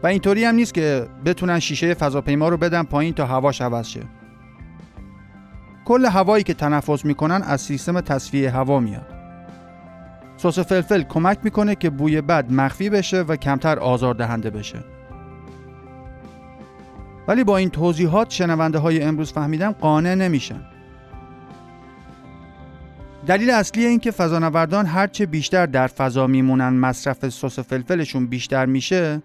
و 0.06 0.08
اینطوری 0.08 0.44
هم 0.46 0.56
نیست 0.56 0.74
که 0.74 1.08
بتونن 1.26 1.60
شیشه 1.60 1.94
فضاپیما 1.94 2.50
رو 2.50 2.58
بدن 2.58 2.84
پایین 2.84 3.14
تا 3.14 3.26
هواش 3.26 3.62
عوض 3.62 3.88
شه. 3.88 4.02
کل 5.86 6.06
هوایی 6.06 6.44
که 6.44 6.54
تنفس 6.54 7.06
می‌کنن 7.06 7.42
از 7.42 7.62
سیستم 7.62 8.02
تصفیه 8.02 8.52
هوا 8.52 8.80
میاد. 8.80 9.06
سس 10.38 10.60
فلفل 10.60 11.04
کمک 11.04 11.40
می‌کنه 11.44 11.76
که 11.76 11.90
بوی 11.90 12.22
بد 12.22 12.52
مخفی 12.52 12.90
بشه 12.90 13.22
و 13.22 13.36
کمتر 13.36 13.80
آزار 13.80 14.14
دهنده 14.14 14.50
بشه. 14.50 14.80
ولی 17.28 17.44
با 17.44 17.58
این 17.58 17.70
توضیحات 17.70 18.30
شنونده 18.30 18.80
های 18.80 19.02
امروز 19.02 19.34
فهمیدم 19.34 19.72
قانع 19.72 20.16
نمیشن. 20.16 20.62
دلیل 23.28 23.50
اصلی 23.50 23.86
این 23.86 24.00
که 24.00 24.12
فضانوردان 24.12 24.86
هرچه 24.86 25.26
بیشتر 25.26 25.66
در 25.66 25.88
فضا 25.88 26.28
میمونن 26.28 26.70
مصرف 26.70 27.30
سس 27.30 27.60
فلفلشون 27.60 28.28
بیشتر 28.28 28.66
میشه 28.66 29.22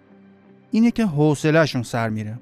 اینه 0.71 0.91
که 0.91 1.07
حوصلهشون 1.07 1.83
سر 1.83 2.09
میره. 2.09 2.39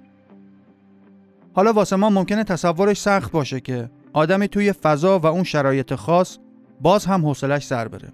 حالا 1.54 1.72
واسه 1.72 1.96
ما 1.96 2.10
ممکنه 2.10 2.44
تصورش 2.44 3.00
سخت 3.00 3.32
باشه 3.32 3.60
که 3.60 3.90
آدمی 4.12 4.48
توی 4.48 4.72
فضا 4.72 5.18
و 5.18 5.26
اون 5.26 5.44
شرایط 5.44 5.94
خاص 5.94 6.38
باز 6.80 7.06
هم 7.06 7.26
حوصلش 7.26 7.66
سر 7.66 7.88
بره. 7.88 8.08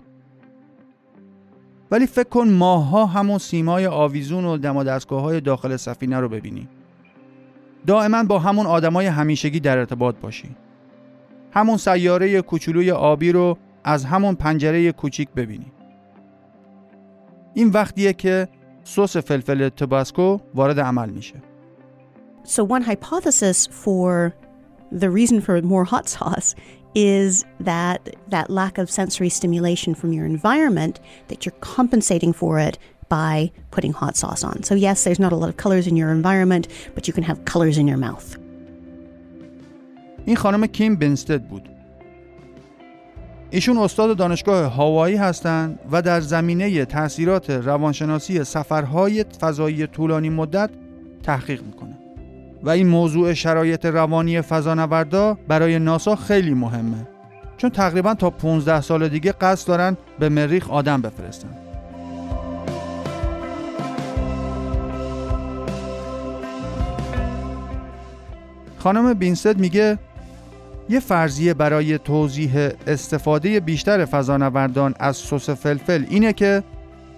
ولی 1.90 2.06
فکر 2.06 2.28
کن 2.28 2.48
ماها 2.48 3.06
همون 3.06 3.38
سیمای 3.38 3.86
آویزون 3.86 4.44
و 4.44 4.56
دم 4.56 4.76
های 5.10 5.40
داخل 5.40 5.76
سفینه 5.76 6.20
رو 6.20 6.28
ببینی. 6.28 6.68
دائما 7.86 8.24
با 8.24 8.38
همون 8.38 8.66
آدمای 8.66 9.06
همیشگی 9.06 9.60
در 9.60 9.78
ارتباط 9.78 10.16
باشی. 10.16 10.56
همون 11.50 11.76
سیاره 11.76 12.42
کوچولوی 12.42 12.90
آبی 12.90 13.32
رو 13.32 13.58
از 13.84 14.04
همون 14.04 14.34
پنجره 14.34 14.92
کوچیک 14.92 15.28
ببینی. 15.30 15.72
این 17.54 17.68
وقتیه 17.70 18.12
که 18.12 18.48
سس 18.83 19.17
فلفل 19.17 19.69
تباسکو 19.69 20.39
وارد 20.55 20.79
عمل 20.79 21.09
میشه 21.09 21.35
So, 22.43 22.63
one 22.63 22.81
hypothesis 22.81 23.67
for 23.67 24.33
the 24.91 25.09
reason 25.09 25.39
for 25.41 25.61
more 25.61 25.85
hot 25.93 26.09
sauce 26.09 26.55
is 26.95 27.45
that 27.59 28.15
that 28.29 28.49
lack 28.49 28.77
of 28.77 28.89
sensory 28.89 29.29
stimulation 29.29 29.93
from 29.93 30.13
your 30.13 30.25
environment 30.25 30.99
that 31.27 31.45
you're 31.45 31.59
compensating 31.75 32.33
for 32.33 32.57
it 32.59 32.79
by 33.09 33.51
putting 33.71 33.93
hot 33.93 34.15
sauce 34.15 34.43
on. 34.43 34.63
So 34.63 34.75
yes, 34.75 35.03
there's 35.03 35.19
not 35.19 35.31
a 35.31 35.35
lot 35.35 35.49
of 35.49 35.57
colors 35.57 35.85
in 35.87 35.95
your 35.95 36.11
environment, 36.11 36.67
but 36.95 37.07
you 37.07 37.13
can 37.13 37.23
have 37.23 37.45
colors 37.45 37.77
in 37.77 37.87
your 37.87 37.97
mouth. 37.97 38.37
این 40.25 40.35
خانم 40.35 40.65
کیم 40.65 40.95
بنستد 40.95 41.47
بود. 41.47 41.69
ایشون 43.54 43.78
استاد 43.78 44.16
دانشگاه 44.16 44.64
هاوایی 44.64 45.16
هستند 45.16 45.78
و 45.90 46.02
در 46.02 46.20
زمینه 46.20 46.84
تاثیرات 46.84 47.50
روانشناسی 47.50 48.44
سفرهای 48.44 49.24
فضایی 49.40 49.86
طولانی 49.86 50.30
مدت 50.30 50.70
تحقیق 51.22 51.62
می‌کنه. 51.62 51.98
و 52.62 52.70
این 52.70 52.88
موضوع 52.88 53.32
شرایط 53.32 53.86
روانی 53.86 54.40
فضانوردا 54.40 55.38
برای 55.48 55.78
ناسا 55.78 56.16
خیلی 56.16 56.54
مهمه 56.54 57.06
چون 57.56 57.70
تقریبا 57.70 58.14
تا 58.14 58.30
15 58.30 58.80
سال 58.80 59.08
دیگه 59.08 59.32
قصد 59.32 59.68
دارن 59.68 59.96
به 60.18 60.28
مریخ 60.28 60.70
آدم 60.70 61.02
بفرستن 61.02 61.48
خانم 68.78 69.14
بینست 69.14 69.58
میگه 69.58 69.98
یه 70.88 71.00
فرضیه 71.00 71.54
برای 71.54 71.98
توضیح 71.98 72.68
استفاده 72.86 73.60
بیشتر 73.60 74.04
فضانوردان 74.04 74.94
از 74.98 75.16
سس 75.16 75.50
فلفل 75.50 76.04
اینه 76.08 76.32
که 76.32 76.62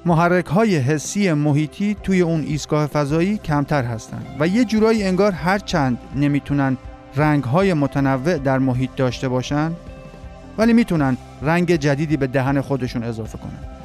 محرک 0.05 0.47
های 0.47 0.77
حسی 0.77 1.33
محیطی 1.33 1.97
توی 2.03 2.21
اون 2.21 2.41
ایستگاه 2.41 2.87
فضایی 2.87 3.39
کمتر 3.39 3.85
هستند 3.85 4.27
و 4.41 4.49
یه 4.49 4.65
جورایی 4.65 5.05
انگار 5.05 5.33
هر 5.33 5.59
چند 5.59 5.99
نمی‌تونن 6.17 6.77
رنگ 7.17 7.45
های 7.45 7.75
متنوع 7.75 8.39
در 8.39 8.59
محیط 8.59 8.91
داشته 8.97 9.29
باشن 9.29 9.73
ولی 10.59 10.73
می‌تونن 10.73 11.17
رنگ 11.43 11.77
جدیدی 11.77 12.17
به 12.17 12.27
دهن 12.27 12.61
خودشون 12.61 13.03
اضافه 13.03 13.39
کنن. 13.39 13.77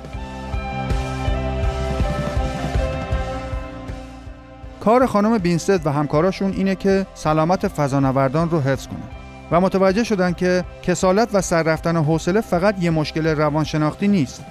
کار 4.80 5.06
خانم 5.06 5.38
بینستد 5.38 5.88
و 5.88 5.92
همکاراشون 5.92 6.52
اینه 6.52 6.76
که 6.76 7.06
سلامت 7.14 7.68
فضانوردان 7.68 8.50
رو 8.50 8.62
حفظ 8.62 8.88
کنن. 8.88 9.21
و 9.52 9.62
متوجه 9.62 10.04
شدن 10.04 10.34
که 10.34 10.64
کسالت 10.84 11.30
و 11.34 11.42
سر 11.42 11.64
رفتن 11.64 11.96
حوصله 11.96 12.42
فقط 12.42 12.84
یه 12.84 12.90
مشکل 12.90 13.28
روانشناختی 13.28 14.08
نیست 14.08 14.44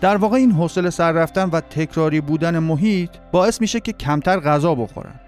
در 0.00 0.16
واقع 0.16 0.36
این 0.36 0.52
حوصله 0.52 0.90
سر 0.90 1.12
رفتن 1.12 1.48
و 1.50 1.60
تکراری 1.60 2.20
بودن 2.20 2.58
محیط 2.58 3.10
باعث 3.32 3.60
میشه 3.60 3.80
که 3.80 3.92
کمتر 3.92 4.40
غذا 4.40 4.74
بخورن. 4.74 5.20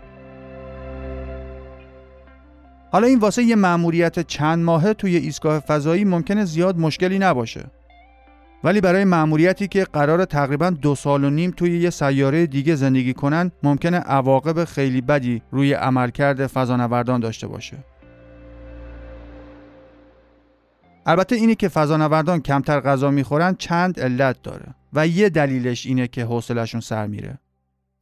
حالا 2.93 3.07
این 3.07 3.19
واسه 3.19 3.43
یه 3.43 3.57
مأموریت 3.57 4.27
چند 4.27 4.65
ماهه 4.65 4.93
توی 4.93 5.17
ایستگاه 5.17 5.61
فضایی 5.61 6.05
ممکنه 6.05 6.45
زیاد 6.45 6.79
مشکلی 6.79 7.19
نباشه. 7.19 7.65
ولی 8.65 8.81
برای 8.81 9.05
مأموریتی 9.05 9.69
که 9.69 9.85
قرار 9.85 10.25
تقریبا 10.25 10.71
دو 10.71 10.95
سال 10.95 11.25
و 11.25 11.31
نیم 11.31 11.51
توی 11.51 11.81
یه 11.81 11.91
سیاره 11.91 12.47
دیگه 12.47 12.75
زندگی 12.75 13.15
کنن 13.15 13.53
ممکنه 13.63 13.97
عواقب 13.97 14.65
خیلی 14.65 15.01
بدی 15.01 15.43
روی 15.51 15.73
عملکرد 15.73 16.47
فضانوردان 16.47 17.21
داشته 17.21 17.47
باشه. 17.47 17.77
البته 21.09 21.37
اینی 21.37 21.55
که 21.55 21.69
فضانوردان 21.69 22.41
کمتر 22.41 22.81
غذا 22.81 23.11
می‌خورن 23.11 23.55
چند 23.55 24.01
علت 24.01 24.43
داره 24.43 24.75
و 24.93 25.07
یه 25.07 25.29
دلیلش 25.29 25.87
اینه 25.87 26.09
که 26.09 26.25
حوصلهشون 26.25 26.81
سر 26.81 27.07
میره. 27.07 27.39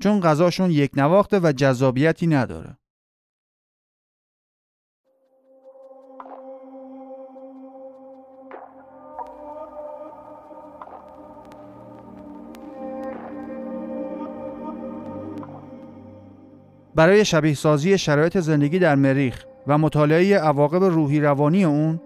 چون 0.02 0.20
غذاشون 0.20 0.70
یک 0.70 0.90
نواخته 0.96 1.40
و 1.42 1.52
جذابیتی 1.52 2.26
نداره. 2.26 2.76
برای 16.94 17.24
شبیه 17.24 17.54
سازی 17.54 17.98
شرایط 17.98 18.38
زندگی 18.38 18.78
در 18.78 18.94
مریخ 18.94 19.44
و 19.66 19.78
مطالعه 19.78 20.38
عواقب 20.38 20.84
روحی 20.84 21.20
روانی 21.20 21.64
اون 21.64 22.00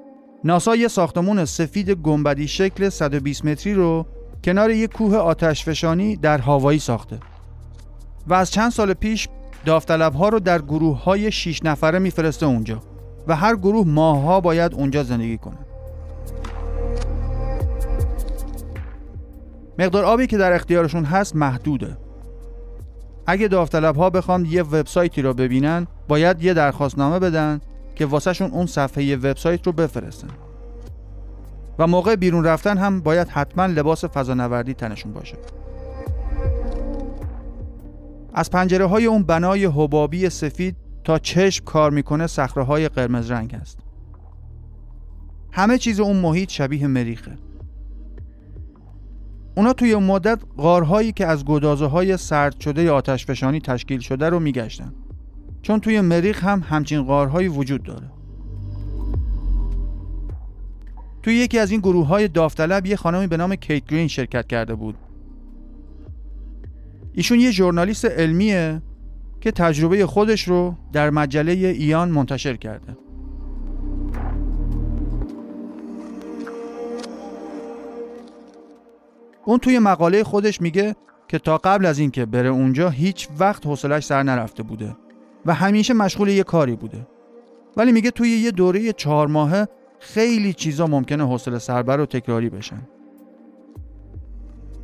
ناسا 0.45 0.77
یه 0.77 0.89
ساختمون 0.89 1.45
سفید 1.45 1.91
گنبدی 1.91 2.49
شکل 2.49 2.89
120 2.89 3.45
متری 3.45 3.75
رو 3.75 4.07
کنار 4.45 4.71
یک 4.71 4.93
کوه 4.93 5.17
آتش 5.17 5.65
فشانی 5.65 6.17
در 6.17 6.39
هاوایی 6.39 6.79
ساخته. 6.79 7.19
و 8.27 8.35
از 8.35 8.51
چند 8.51 8.71
سال 8.71 8.95
پیش 8.95 9.29
داوطلب 9.65 10.15
ها 10.15 10.29
رو 10.29 10.41
در 10.41 10.63
گروه 10.63 11.03
های 11.05 11.33
6 11.33 11.65
نفره 11.65 11.99
میفرسته 11.99 12.47
اونجا 12.47 12.81
و 13.27 13.37
هر 13.37 13.57
گروه 13.57 13.87
ماهها 13.87 14.41
باید 14.41 14.75
اونجا 14.75 15.03
زندگی 15.03 15.39
کنه. 15.39 15.59
مقدار 19.79 20.05
آبی 20.05 20.27
که 20.27 20.37
در 20.37 20.53
اختیارشون 20.53 21.05
هست 21.05 21.37
محدوده. 21.37 21.97
اگه 23.27 23.49
داوطلب 23.49 23.97
ها 23.97 24.11
بخوان 24.11 24.45
یه 24.45 24.63
وبسایتی 24.63 25.23
رو 25.23 25.35
ببینن 25.35 25.87
باید 26.09 26.43
یه 26.43 26.55
درخواستنامه 26.55 27.19
بدن 27.19 27.61
که 27.95 28.07
واسهشون 28.07 28.51
اون 28.51 28.67
صفحه 28.67 29.17
وبسایت 29.17 29.67
رو 29.67 29.73
بفرستن. 29.73 30.29
و 31.79 31.87
موقع 31.87 32.17
بیرون 32.17 32.45
رفتن 32.45 32.79
هم 32.79 33.01
باید 33.01 33.29
حتما 33.29 33.67
لباس 33.67 34.05
فضانوردی 34.05 34.75
تنشون 34.75 35.13
باشه. 35.13 35.37
از 38.35 38.51
پنجره 38.51 38.87
های 38.87 39.07
اون 39.07 39.23
بنای 39.23 39.65
حبابی 39.65 40.31
سفید 40.31 40.77
تا 41.05 41.19
چشم 41.19 41.65
کار 41.65 41.91
می‌کنه 41.91 42.27
صخره 42.27 42.65
های 42.65 42.89
قرمز 42.89 43.31
رنگ 43.31 43.55
است. 43.55 43.79
همه 45.53 45.79
چیز 45.79 46.01
اون 46.01 46.17
محیط 46.17 46.51
شبیه 46.51 46.87
مریخه. 46.87 47.39
اونا 49.57 49.73
توی 49.73 49.93
اون 49.93 50.05
مدت 50.05 50.41
غارهایی 50.59 51.13
که 51.13 51.27
از 51.27 51.45
گدازه 51.45 51.87
های 51.87 52.17
سرد 52.17 52.61
شده 52.61 52.91
آتش 52.91 53.27
فشانی 53.27 53.61
تشکیل 53.61 54.01
شده 54.01 54.29
رو 54.29 54.41
میگشتن. 54.41 54.93
چون 55.63 55.81
توی 55.81 56.01
مریخ 56.01 56.45
هم 56.45 56.65
همچین 56.69 57.03
غارهایی 57.03 57.49
وجود 57.49 57.83
داره. 57.83 58.11
توی 61.23 61.35
یکی 61.35 61.59
از 61.59 61.71
این 61.71 61.81
گروه 61.81 62.07
های 62.07 62.29
داوطلب 62.29 62.87
یه 62.87 62.97
خانمی 62.97 63.27
به 63.27 63.37
نام 63.37 63.55
کیت 63.55 63.87
گرین 63.87 64.09
شرکت 64.09 64.47
کرده 64.47 64.75
بود. 64.75 64.95
ایشون 67.15 67.41
یه 67.41 67.51
ژورنالیست 67.51 68.05
علمیه 68.05 68.83
که 69.41 69.51
تجربه 69.51 70.07
خودش 70.07 70.49
رو 70.49 70.75
در 70.93 71.11
مجله 71.11 71.53
ایان 71.53 72.09
منتشر 72.09 72.57
کرده. 72.57 72.97
اون 79.45 79.59
توی 79.59 79.79
مقاله 79.79 80.25
خودش 80.25 80.61
میگه 80.61 80.97
که 81.29 81.39
تا 81.39 81.59
قبل 81.59 81.87
از 81.87 81.99
اینکه 81.99 82.27
بره 82.27 82.49
اونجا 82.49 82.91
هیچ 82.91 83.29
وقت 83.39 83.67
حوصلش 83.67 84.05
سر 84.05 84.23
نرفته 84.23 84.63
بوده. 84.63 84.97
و 85.47 85.55
همیشه 85.55 85.95
مشغول 85.95 86.29
یه 86.29 86.43
کاری 86.43 86.77
بوده. 86.77 87.07
ولی 87.77 87.93
میگه 87.93 88.11
توی 88.11 88.29
یه 88.29 88.51
دوره 88.51 88.93
چهار 88.93 89.27
ماهه 89.27 89.69
خیلی 89.99 90.53
چیزا 90.53 90.87
ممکنه 90.87 91.27
حوصله 91.27 91.59
سربر 91.59 92.01
و 92.01 92.07
تکراری 92.07 92.51
بشن. 92.51 92.83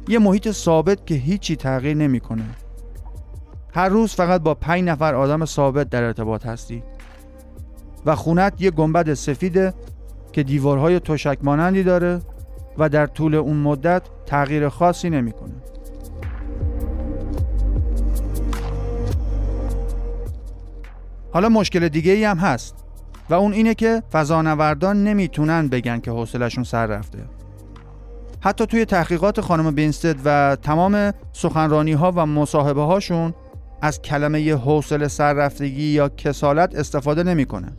یه 0.08 0.18
محیط 0.18 0.50
ثابت 0.50 1.06
که 1.06 1.14
هیچی 1.14 1.56
تغییر 1.56 1.96
نمی‌کنه. 1.96 2.44
هر 3.74 3.88
روز 3.88 4.14
فقط 4.14 4.42
با 4.42 4.54
پنج 4.54 4.84
نفر 4.84 5.14
آدم 5.14 5.44
ثابت 5.44 5.90
در 5.90 6.02
ارتباط 6.02 6.46
هستی. 6.46 6.82
و 8.06 8.14
خونت 8.14 8.62
یه 8.62 8.70
گنبد 8.70 9.14
سفیده 9.14 9.74
که 10.32 10.42
دیوارهای 10.42 11.00
تشک 11.00 11.38
مانندی 11.42 11.82
داره 11.82 12.20
و 12.78 12.88
در 12.88 13.06
طول 13.06 13.34
اون 13.34 13.56
مدت 13.56 14.02
تغییر 14.26 14.68
خاصی 14.68 15.10
نمی‌کنه. 15.10 15.54
حالا 21.36 21.48
مشکل 21.48 21.88
دیگه 21.88 22.12
ای 22.12 22.24
هم 22.24 22.38
هست 22.38 22.74
و 23.30 23.34
اون 23.34 23.52
اینه 23.52 23.74
که 23.74 24.02
فضانوردان 24.12 25.04
نمی‌تونن 25.04 25.68
بگن 25.68 26.00
که 26.00 26.10
حوصلشون 26.10 26.64
سر 26.64 26.86
رفته. 26.86 27.18
حتی 28.40 28.66
توی 28.66 28.84
تحقیقات 28.84 29.40
خانم 29.40 29.74
بینستد 29.74 30.16
و 30.24 30.56
تمام 30.62 31.12
سخنرانی 31.32 31.92
ها 31.92 32.12
و 32.16 32.26
مصاحبه 32.26 32.82
هاشون 32.82 33.34
از 33.82 34.02
کلمه 34.02 34.54
حوصله 34.54 35.08
سر 35.08 35.32
رفتگی 35.32 35.82
یا 35.82 36.08
کسالت 36.08 36.74
استفاده 36.74 37.22
نمی‌کنه. 37.22 37.72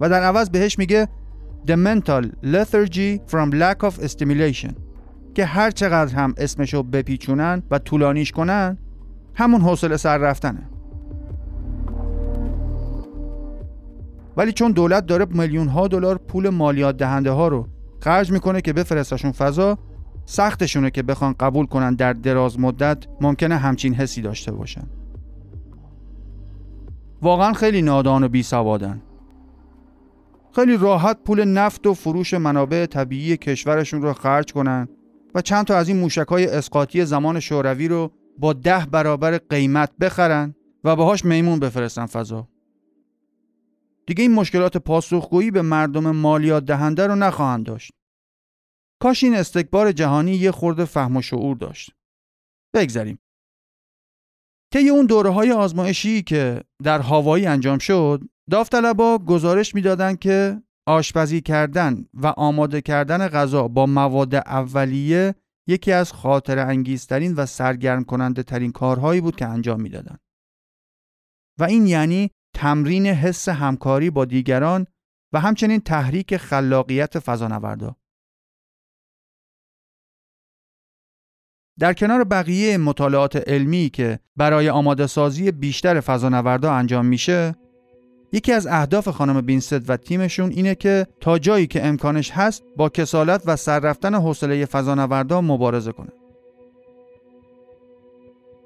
و 0.00 0.08
در 0.08 0.22
عوض 0.22 0.50
بهش 0.50 0.78
میگه 0.78 1.08
The 1.66 1.72
mental 1.72 2.26
lethargy 2.44 3.32
from 3.32 3.54
lack 3.54 3.90
of 3.90 4.08
stimulation 4.08 4.72
که 5.34 5.44
هر 5.44 5.70
چقدر 5.70 6.14
هم 6.14 6.34
اسمشو 6.36 6.82
بپیچونن 6.82 7.62
و 7.70 7.78
طولانیش 7.78 8.32
کنن 8.32 8.78
همون 9.34 9.60
حوصله 9.60 9.96
سر 9.96 10.18
رفتنه. 10.18 10.79
ولی 14.36 14.52
چون 14.52 14.72
دولت 14.72 15.06
داره 15.06 15.24
میلیون 15.24 15.68
ها 15.68 15.88
دلار 15.88 16.18
پول 16.18 16.48
مالیات 16.48 16.96
دهنده 16.96 17.30
ها 17.30 17.48
رو 17.48 17.66
خرج 18.00 18.32
می‌کنه 18.32 18.60
که 18.60 18.72
بفرستشون 18.72 19.32
فضا 19.32 19.78
سختشونه 20.24 20.90
که 20.90 21.02
بخوان 21.02 21.34
قبول 21.40 21.66
کنن 21.66 21.94
در 21.94 22.12
دراز 22.12 22.60
مدت 22.60 23.06
ممکنه 23.20 23.56
همچین 23.56 23.94
حسی 23.94 24.22
داشته 24.22 24.52
باشن 24.52 24.86
واقعا 27.22 27.52
خیلی 27.52 27.82
نادان 27.82 28.24
و 28.24 28.28
بی 28.28 28.42
سوادن. 28.42 29.02
خیلی 30.54 30.76
راحت 30.76 31.18
پول 31.24 31.44
نفت 31.44 31.86
و 31.86 31.94
فروش 31.94 32.34
منابع 32.34 32.86
طبیعی 32.86 33.36
کشورشون 33.36 34.02
رو 34.02 34.12
خرج 34.12 34.52
کنن 34.52 34.88
و 35.34 35.40
چند 35.40 35.64
تا 35.66 35.76
از 35.76 35.88
این 35.88 35.96
موشکای 35.96 36.46
اسقاطی 36.46 37.04
زمان 37.04 37.40
شوروی 37.40 37.88
رو 37.88 38.10
با 38.38 38.52
ده 38.52 38.86
برابر 38.90 39.38
قیمت 39.38 39.90
بخرن 40.00 40.54
و 40.84 40.96
باهاش 40.96 41.24
میمون 41.24 41.60
بفرستن 41.60 42.06
فضا. 42.06 42.48
دیگه 44.10 44.22
این 44.22 44.34
مشکلات 44.34 44.76
پاسخگویی 44.76 45.50
به 45.50 45.62
مردم 45.62 46.16
مالیات 46.16 46.64
دهنده 46.64 47.06
رو 47.06 47.14
نخواهند 47.14 47.66
داشت. 47.66 47.92
کاش 49.02 49.24
این 49.24 49.34
استکبار 49.34 49.92
جهانی 49.92 50.32
یه 50.32 50.50
خورده 50.50 50.84
فهم 50.84 51.16
و 51.16 51.22
شعور 51.22 51.56
داشت. 51.56 51.90
بگذریم. 52.74 53.18
طی 54.72 54.88
اون 54.88 55.06
دوره 55.06 55.30
های 55.30 55.52
آزمایشی 55.52 56.22
که 56.22 56.64
در 56.82 57.00
هاوایی 57.00 57.46
انجام 57.46 57.78
شد، 57.78 58.22
داوطلبا 58.50 59.18
گزارش 59.18 59.74
می‌دادند 59.74 60.18
که 60.18 60.62
آشپزی 60.86 61.40
کردن 61.40 62.04
و 62.14 62.26
آماده 62.26 62.80
کردن 62.80 63.28
غذا 63.28 63.68
با 63.68 63.86
مواد 63.86 64.34
اولیه 64.34 65.34
یکی 65.68 65.92
از 65.92 66.12
خاطر 66.12 66.58
انگیزترین 66.58 67.34
و 67.34 67.46
سرگرم 67.46 68.04
کننده 68.04 68.42
ترین 68.42 68.72
کارهایی 68.72 69.20
بود 69.20 69.36
که 69.36 69.46
انجام 69.46 69.80
می‌دادند. 69.80 70.20
و 71.58 71.64
این 71.64 71.86
یعنی 71.86 72.30
تمرین 72.60 73.06
حس 73.06 73.48
همکاری 73.48 74.10
با 74.10 74.24
دیگران 74.24 74.86
و 75.32 75.40
همچنین 75.40 75.80
تحریک 75.80 76.36
خلاقیت 76.36 77.18
فضانوردا. 77.18 77.96
در 81.78 81.92
کنار 81.92 82.24
بقیه 82.24 82.78
مطالعات 82.78 83.36
علمی 83.36 83.90
که 83.90 84.18
برای 84.36 84.70
آماده 84.70 85.06
سازی 85.06 85.50
بیشتر 85.50 86.00
فضانوردا 86.00 86.72
انجام 86.72 87.06
میشه، 87.06 87.54
یکی 88.32 88.52
از 88.52 88.66
اهداف 88.66 89.08
خانم 89.08 89.40
بینست 89.40 89.90
و 89.90 89.96
تیمشون 89.96 90.50
اینه 90.50 90.74
که 90.74 91.06
تا 91.20 91.38
جایی 91.38 91.66
که 91.66 91.86
امکانش 91.86 92.30
هست 92.30 92.62
با 92.76 92.88
کسالت 92.88 93.42
و 93.46 93.56
سر 93.56 93.80
رفتن 93.80 94.14
حوصله 94.14 94.64
فضانوردا 94.66 95.40
مبارزه 95.40 95.92
کنه. 95.92 96.12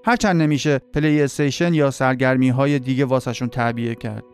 هرچند 0.06 0.42
نمیشه 0.42 0.78
پلی 0.78 1.22
استیشن 1.22 1.74
یا 1.74 1.90
سرگرمی 1.90 2.48
های 2.48 2.78
دیگه 2.78 3.04
واسهشون 3.04 3.48
تعبیه 3.48 3.94
کرد. 3.94 4.24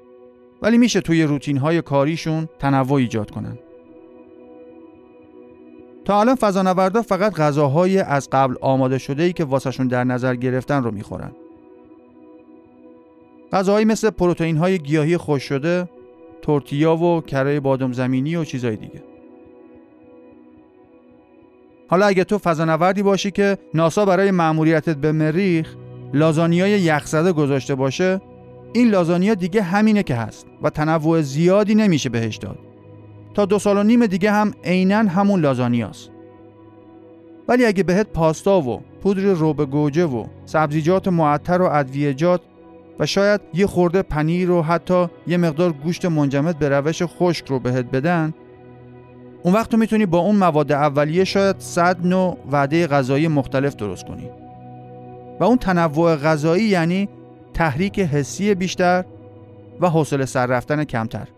ولی 0.63 0.79
میشه 0.79 1.01
توی 1.01 1.23
روتین 1.23 1.57
های 1.57 1.83
کاریشون 1.83 2.49
تنوع 2.59 2.93
ایجاد 2.93 3.31
کنن. 3.31 3.59
تا 6.05 6.21
الان 6.21 6.35
فضانوردا 6.35 7.03
فقط 7.03 7.35
غذاهای 7.35 7.99
از 7.99 8.29
قبل 8.33 8.55
آماده 8.61 8.99
شده 8.99 9.23
ای 9.23 9.33
که 9.33 9.45
واسهشون 9.45 9.89
در 9.89 10.05
نظر 10.05 10.35
گرفتن 10.35 10.83
رو 10.83 10.91
می‌خورن. 10.91 11.33
غذاهایی 13.53 13.85
مثل 13.85 14.11
پروتئین 14.11 14.57
های 14.57 14.79
گیاهی 14.79 15.17
خوش 15.17 15.43
شده 15.43 15.89
تورتیا 16.43 16.97
و 16.97 17.21
کره 17.21 17.61
بادم 17.61 17.93
زمینی 17.93 18.37
و 18.37 18.45
چیزای 18.45 18.77
دیگه. 18.77 19.10
حالا 21.91 22.07
اگه 22.07 22.25
تو 22.25 22.39
فضانوردی 22.39 23.03
باشی 23.03 23.31
که 23.31 23.59
ناسا 23.75 24.05
برای 24.05 24.31
مأموریتت 24.31 24.97
به 24.97 25.13
مریخ 25.13 25.75
لازانیای 26.15 26.71
یخزده 26.71 27.33
گذاشته 27.33 27.75
باشه 27.75 28.21
این 28.73 28.89
لازانیا 28.89 29.35
دیگه 29.35 29.63
همینه 29.63 30.03
که 30.03 30.15
هست 30.15 30.47
و 30.63 30.71
تنوع 30.71 31.21
زیادی 31.21 31.75
نمیشه 31.75 32.09
بهش 32.09 32.37
داد. 32.37 32.59
تا 33.35 33.45
دو 33.45 33.59
سال 33.59 33.77
و 33.79 33.83
نیم 33.83 34.07
دیگه 34.07 34.33
هم 34.33 34.53
عینا 34.65 34.99
همون 34.99 35.41
لازانیاست. 35.41 36.11
ولی 37.49 37.65
اگه 37.65 37.83
بهت 37.83 38.07
پاستا 38.07 38.61
و 38.61 38.81
پودر 39.03 39.23
روب 39.23 39.71
گوجه 39.71 40.05
و 40.05 40.25
سبزیجات 40.45 41.09
معطر 41.09 41.63
و 41.63 41.65
ادویجات 41.65 42.41
و 42.99 43.07
شاید 43.07 43.41
یه 43.55 43.67
خورده 43.67 44.03
پنیر 44.03 44.51
و 44.51 44.63
حتی 44.63 45.07
یه 45.27 45.37
مقدار 45.37 45.73
گوشت 45.73 46.05
منجمد 46.05 46.59
به 46.59 46.69
روش 46.69 47.03
خشک 47.03 47.47
رو 47.47 47.59
بهت 47.59 47.85
بدن 47.85 48.35
اون 49.43 49.55
وقت 49.55 49.71
تو 49.71 49.77
می‌تونی 49.77 50.07
با 50.07 50.19
اون 50.19 50.37
مواد 50.37 50.73
اولیه 50.73 51.25
شاید 51.25 51.57
صد 51.59 52.07
نوع 52.07 52.37
وعده 52.53 52.87
غذایی 52.87 53.29
مختلف 53.29 53.77
درست 53.77 54.07
کنی. 54.07 54.31
و 55.41 55.45
اون 55.45 55.59
تنوع 55.59 56.17
غذایی 56.17 56.65
یعنی 56.65 57.09
تحریک 57.55 58.01
حسی 58.01 58.55
بیشتر 58.55 59.05
و 59.81 59.89
حوصله 59.89 60.27
سر 60.27 60.47
رفتن 60.47 60.85
کمتر. 60.85 61.29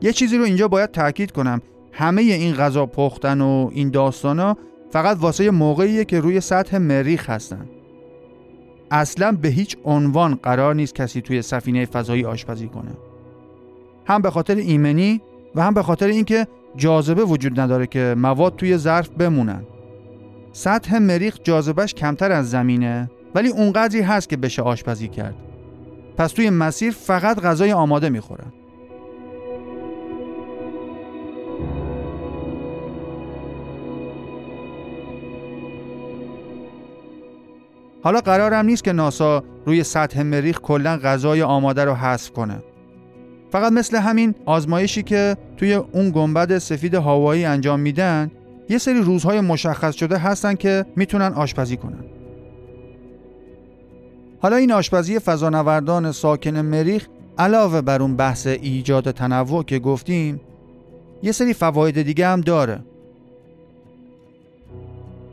یه 0.00 0.12
چیزی 0.12 0.38
رو 0.38 0.44
اینجا 0.44 0.68
باید 0.68 0.90
تاکید 0.90 1.32
کنم. 1.32 1.62
همه 1.92 2.22
این 2.22 2.54
غذا 2.54 2.86
پختن 2.86 3.40
و 3.40 3.70
این 3.72 3.90
داستانا 3.90 4.56
فقط 4.90 5.16
واسه 5.20 5.50
موقعیه 5.50 6.04
که 6.04 6.20
روی 6.20 6.40
سطح 6.40 6.78
مریخ 6.78 7.30
هستن. 7.30 7.66
اصلا 8.90 9.32
به 9.32 9.48
هیچ 9.48 9.76
عنوان 9.84 10.34
قرار 10.34 10.74
نیست 10.74 10.94
کسی 10.94 11.20
توی 11.20 11.42
سفینه 11.42 11.86
فضایی 11.86 12.24
آشپزی 12.24 12.68
کنه. 12.68 12.90
هم 14.06 14.22
به 14.22 14.30
خاطر 14.30 14.54
ایمنی 14.54 15.20
و 15.54 15.62
هم 15.62 15.74
به 15.74 15.82
خاطر 15.82 16.06
اینکه 16.06 16.46
جاذبه 16.76 17.24
وجود 17.24 17.60
نداره 17.60 17.86
که 17.86 18.14
مواد 18.18 18.56
توی 18.56 18.76
ظرف 18.76 19.08
بمونن. 19.08 19.62
سطح 20.52 20.98
مریخ 20.98 21.38
جاذبهش 21.44 21.94
کمتر 21.94 22.32
از 22.32 22.50
زمینه 22.50 23.10
ولی 23.34 23.48
اونقدری 23.48 24.00
هست 24.00 24.28
که 24.28 24.36
بشه 24.36 24.62
آشپزی 24.62 25.08
کرد. 25.08 25.34
پس 26.16 26.32
توی 26.32 26.50
مسیر 26.50 26.92
فقط 26.92 27.40
غذای 27.40 27.72
آماده 27.72 28.08
می‌خورن. 28.08 28.52
حالا 38.02 38.20
قرارم 38.20 38.66
نیست 38.66 38.84
که 38.84 38.92
ناسا 38.92 39.44
روی 39.66 39.84
سطح 39.84 40.22
مریخ 40.22 40.60
کلا 40.60 40.96
غذای 40.96 41.42
آماده 41.42 41.84
رو 41.84 41.94
حذف 41.94 42.30
کنه. 42.30 42.62
فقط 43.54 43.72
مثل 43.72 43.96
همین 43.96 44.34
آزمایشی 44.46 45.02
که 45.02 45.36
توی 45.56 45.74
اون 45.74 46.10
گنبد 46.10 46.58
سفید 46.58 46.94
هوایی 46.94 47.44
انجام 47.44 47.80
میدن 47.80 48.30
یه 48.68 48.78
سری 48.78 49.00
روزهای 49.00 49.40
مشخص 49.40 49.94
شده 49.94 50.18
هستن 50.18 50.54
که 50.54 50.86
می‌تونن 50.96 51.32
آشپزی 51.32 51.76
کنن. 51.76 52.04
حالا 54.40 54.56
این 54.56 54.72
آشپزی 54.72 55.18
فضانوردان 55.18 56.12
ساکن 56.12 56.56
مریخ 56.56 57.06
علاوه 57.38 57.80
بر 57.80 58.02
اون 58.02 58.16
بحث 58.16 58.46
ایجاد 58.46 59.10
تنوع 59.10 59.64
که 59.64 59.78
گفتیم 59.78 60.40
یه 61.22 61.32
سری 61.32 61.54
فواید 61.54 62.02
دیگه 62.02 62.28
هم 62.28 62.40
داره. 62.40 62.80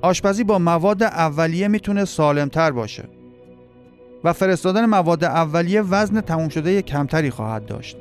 آشپزی 0.02 0.44
با 0.44 0.60
مواد 0.60 1.04
اولیه 1.04 1.68
می‌تونه 1.68 2.06
سالمتر 2.06 2.72
باشه 2.72 3.04
و 4.24 4.34
فرستادن 4.34 4.86
مواد 4.86 5.24
اولیه 5.24 5.82
وزن 5.82 6.22
تموم 6.22 6.50
شده 6.50 6.82
کمتری 6.82 7.30
خواهد 7.30 7.66
داشت. 7.66 7.98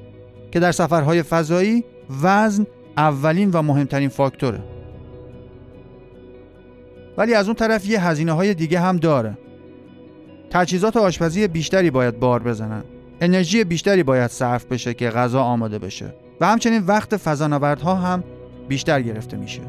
که 0.51 0.61
در 0.61 0.73
سفرهای 0.73 1.23
فضایی 1.23 1.85
وزن 2.23 2.67
اولین 2.97 3.51
و 3.51 3.63
مهمترین 3.63 4.09
فاکتوره. 4.09 4.61
ولی 7.19 7.35
از 7.35 7.47
اون 7.47 7.55
طرف 7.55 7.87
یه 7.87 8.07
هزینه 8.07 8.33
های 8.33 8.55
دیگه 8.55 8.81
هم 8.81 8.97
داره. 8.97 9.39
تجهیزات 10.51 10.97
آشپزی 10.97 11.49
بیشتری 11.49 11.91
باید 11.91 12.19
بار 12.19 12.43
بزنن. 12.43 12.85
انرژی 13.21 13.65
بیشتری 13.65 14.03
باید 14.03 14.31
صرف 14.31 14.65
بشه 14.65 14.95
که 14.95 15.11
غذا 15.11 15.43
آماده 15.43 15.79
بشه. 15.79 16.15
و 16.41 16.47
همچنین 16.47 16.83
وقت 16.87 17.17
فضانوردها 17.17 17.95
هم 17.95 18.25
بیشتر 18.69 19.03
گرفته 19.03 19.37
میشه. 19.37 19.61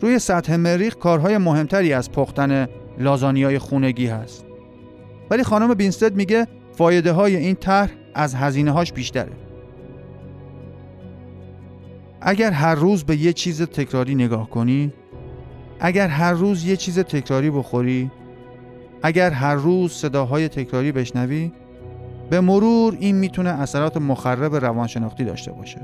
روی 0.00 0.18
سطح 0.18 0.56
مریخ 0.56 0.96
کارهای 0.96 1.38
مهمتری 1.38 1.92
از 1.92 2.12
پختن 2.12 2.68
لازانیای 2.98 3.58
خونگی 3.58 4.06
هست. 4.06 4.46
ولی 5.30 5.42
خانم 5.42 5.74
بینستد 5.74 6.16
میگه 6.16 6.46
فایده 6.72 7.12
های 7.12 7.36
این 7.36 7.54
طرح 7.54 7.90
از 8.14 8.34
هزینه 8.34 8.70
هاش 8.70 8.92
بیشتره. 8.92 9.32
اگر 12.20 12.50
هر 12.50 12.74
روز 12.74 13.04
به 13.04 13.16
یه 13.16 13.32
چیز 13.32 13.62
تکراری 13.62 14.14
نگاه 14.14 14.50
کنی 14.50 14.92
اگر 15.80 16.08
هر 16.08 16.32
روز 16.32 16.66
یه 16.66 16.76
چیز 16.76 16.98
تکراری 16.98 17.50
بخوری 17.50 18.10
اگر 19.02 19.30
هر 19.30 19.54
روز 19.54 19.92
صداهای 19.92 20.48
تکراری 20.48 20.92
بشنوی 20.92 21.52
به 22.30 22.40
مرور 22.40 22.96
این 23.00 23.16
می‌تونه 23.16 23.50
اثرات 23.50 23.96
مخرب 23.96 24.54
روانشناختی 24.54 25.24
داشته 25.24 25.52
باشه. 25.52 25.80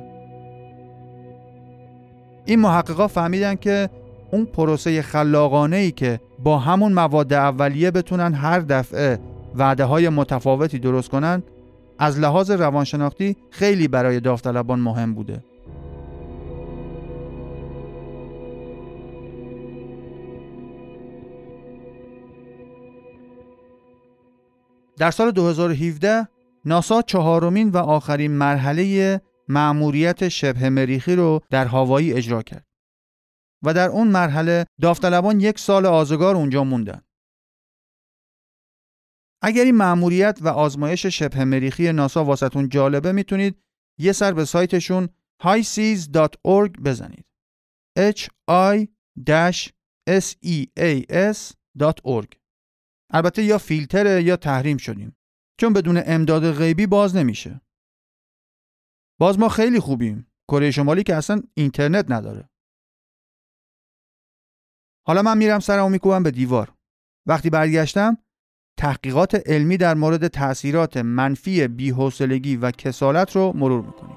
این 2.45 2.61
محققا 2.61 3.09
فهمیدن 3.09 3.55
که 3.55 3.89
اون 4.33 4.45
پروسه 4.45 5.03
خلاقانه 5.03 5.77
ای 5.77 5.91
که 5.91 6.21
با 6.39 6.59
همون 6.59 6.93
مواد 6.93 7.33
اولیه 7.33 7.91
بتونن 7.91 8.35
هر 8.35 8.61
دفعه 8.61 9.19
وعده 9.55 9.85
های 9.85 10.09
متفاوتی 10.09 10.79
درست 10.79 11.11
کنن 11.11 11.43
از 12.01 12.19
لحاظ 12.19 12.51
روانشناختی 12.51 13.37
خیلی 13.51 13.89
برای 13.89 14.21
داوطلبان 14.21 14.81
مهم 14.81 15.15
بوده 15.15 15.45
در 24.99 25.11
سال 25.11 25.31
2017 25.31 26.29
ناسا 26.65 27.03
چهارمین 27.03 27.71
و 27.71 27.77
آخرین 27.77 28.31
مرحله 28.31 29.21
مأموریت 29.49 30.29
شبه 30.29 30.71
مریخی 30.71 31.17
رو 31.17 31.41
در 31.51 31.67
هاوایی 31.67 32.13
اجرا 32.13 32.43
کرد. 32.43 32.67
و 33.63 33.75
در 33.75 33.89
اون 33.89 34.09
مرحله 34.09 34.65
داوطلبان 34.81 35.41
یک 35.41 35.59
سال 35.59 35.87
آزگار 35.87 36.37
اونجا 36.37 36.65
موندن. 36.65 37.01
اگر 39.43 39.65
این 39.65 39.77
مأموریت 39.77 40.39
و 40.41 40.49
آزمایش 40.49 41.07
شبه 41.07 41.45
مریخی 41.45 41.93
ناسا 41.93 42.25
واسطون 42.25 42.69
جالبه 42.69 43.13
می‌تونید 43.13 43.63
یه 43.99 44.13
سر 44.13 44.33
به 44.33 44.45
سایتشون 44.45 45.09
highseas.org 45.43 46.81
بزنید. 46.85 47.27
h 47.99 48.29
i 48.51 48.87
s 50.09 50.35
e 50.45 50.67
a 50.79 51.05
s.org 51.33 52.37
البته 53.13 53.43
یا 53.43 53.59
فیلتره 53.59 54.23
یا 54.23 54.37
تحریم 54.37 54.77
شدیم 54.77 55.17
چون 55.61 55.73
بدون 55.73 56.03
امداد 56.07 56.53
غیبی 56.53 56.87
باز 56.87 57.17
نمیشه. 57.17 57.61
باز 59.21 59.39
ما 59.39 59.49
خیلی 59.49 59.81
خوبیم. 59.81 60.27
کره 60.49 60.71
شمالی 60.71 61.03
که 61.03 61.15
اصلا 61.15 61.43
اینترنت 61.55 62.11
نداره. 62.11 62.51
حالا 65.07 65.23
من 65.23 65.39
میرم 65.39 65.61
سرمو 65.61 65.89
میکوبم 65.89 66.23
به 66.23 66.31
دیوار. 66.31 66.75
وقتی 67.27 67.51
برگشتم 67.51 68.19
تحقیقات 68.77 69.49
علمی 69.49 69.77
در 69.77 69.95
مورد 69.95 70.29
تاثیرات 70.29 70.97
منفی 70.97 71.69
بی‌حوصلگی 71.69 72.57
و 72.57 72.71
کسالت 72.71 73.37
رو 73.37 73.53
مرور 73.57 73.85
می‌کنیم. 73.87 74.17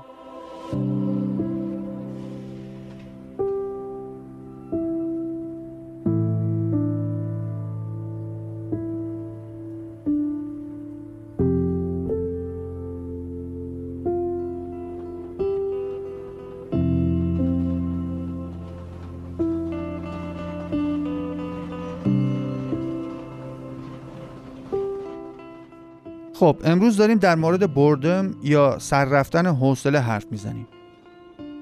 خب 26.43 26.57
امروز 26.63 26.97
داریم 26.97 27.17
در 27.17 27.35
مورد 27.35 27.73
بردم 27.73 28.31
یا 28.43 28.79
سر 28.79 29.05
رفتن 29.05 29.45
حوصله 29.45 29.99
حرف 29.99 30.25
می‌زنیم 30.31 30.67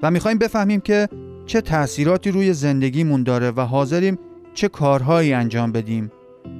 و 0.02 0.10
می‌خوایم 0.10 0.38
بفهمیم 0.38 0.80
که 0.80 1.08
چه 1.46 1.60
تأثیراتی 1.60 2.30
روی 2.30 2.52
زندگیمون 2.52 3.22
داره 3.22 3.50
و 3.50 3.60
حاضریم 3.60 4.18
چه 4.54 4.68
کارهایی 4.68 5.32
انجام 5.32 5.72
بدیم 5.72 6.12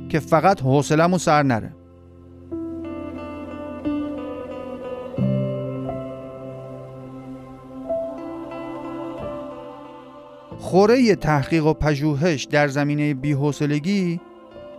که 0.09 0.19
فقط 0.19 0.63
حوصلمون 0.63 1.19
سر 1.19 1.43
نره. 1.43 1.73
خوره 10.59 11.15
تحقیق 11.15 11.67
و 11.67 11.75
پژوهش 11.75 12.45
در 12.45 12.69
زمینه 12.69 13.15
بیحوصلگی 13.15 14.21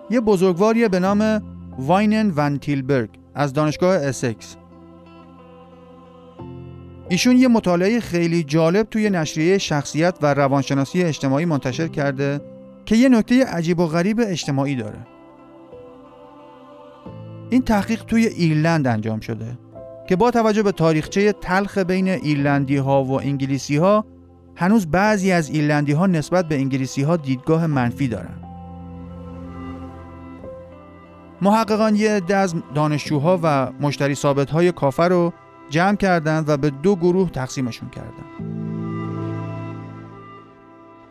یه 0.10 0.20
بزرگواریه 0.20 0.88
به 0.88 1.00
نام 1.00 1.42
واینن 1.80 2.34
ونتیلبرگ 2.36 3.23
از 3.36 3.54
دانشگاه 3.54 3.96
اسکس. 3.96 4.56
ایشون 7.10 7.38
یه 7.38 7.48
مطالعه 7.48 8.00
خیلی 8.00 8.44
جالب 8.44 8.88
توی 8.90 9.10
نشریه 9.10 9.58
شخصیت 9.58 10.16
و 10.22 10.34
روانشناسی 10.34 11.04
اجتماعی 11.04 11.46
منتشر 11.46 11.88
کرده 11.88 12.42
که 12.86 12.96
یه 12.96 13.10
نکته 13.10 13.46
عجیب 13.46 13.80
و 13.80 13.88
غریب 13.88 14.22
اجتماعی 14.24 14.76
داره. 14.76 15.00
این 17.50 17.62
تحقیق 17.62 18.04
توی 18.04 18.26
ایرلند 18.26 18.88
انجام 18.88 19.20
شده 19.20 19.58
که 20.10 20.16
با 20.16 20.32
توجه 20.32 20.64
به 20.64 20.72
تاریخچه 20.72 21.32
تلخ 21.32 21.78
بین 21.78 22.08
ایرلندی 22.08 22.78
ها 22.78 23.04
و 23.04 23.22
انگلیسی 23.22 23.78
ها 23.78 24.06
هنوز 24.56 24.88
بعضی 24.88 25.32
از 25.32 25.50
ایرلندی 25.50 25.92
ها 25.92 26.08
نسبت 26.08 26.48
به 26.48 26.56
انگلیسی 26.56 27.02
ها 27.02 27.18
دیدگاه 27.18 27.68
منفی 27.68 28.08
دارن. 28.08 28.43
محققان 31.44 31.96
یه 31.96 32.12
عده 32.12 32.36
از 32.36 32.56
دانشجوها 32.76 33.40
و 33.44 33.72
مشتری 33.82 34.16
ثابت 34.16 34.50
های 34.50 34.72
کافر 34.72 35.10
رو 35.10 35.34
جمع 35.70 35.96
کردند 35.96 36.50
و 36.50 36.58
به 36.58 36.70
دو 36.70 36.96
گروه 36.96 37.30
تقسیمشون 37.30 37.90
کردن 37.90 38.24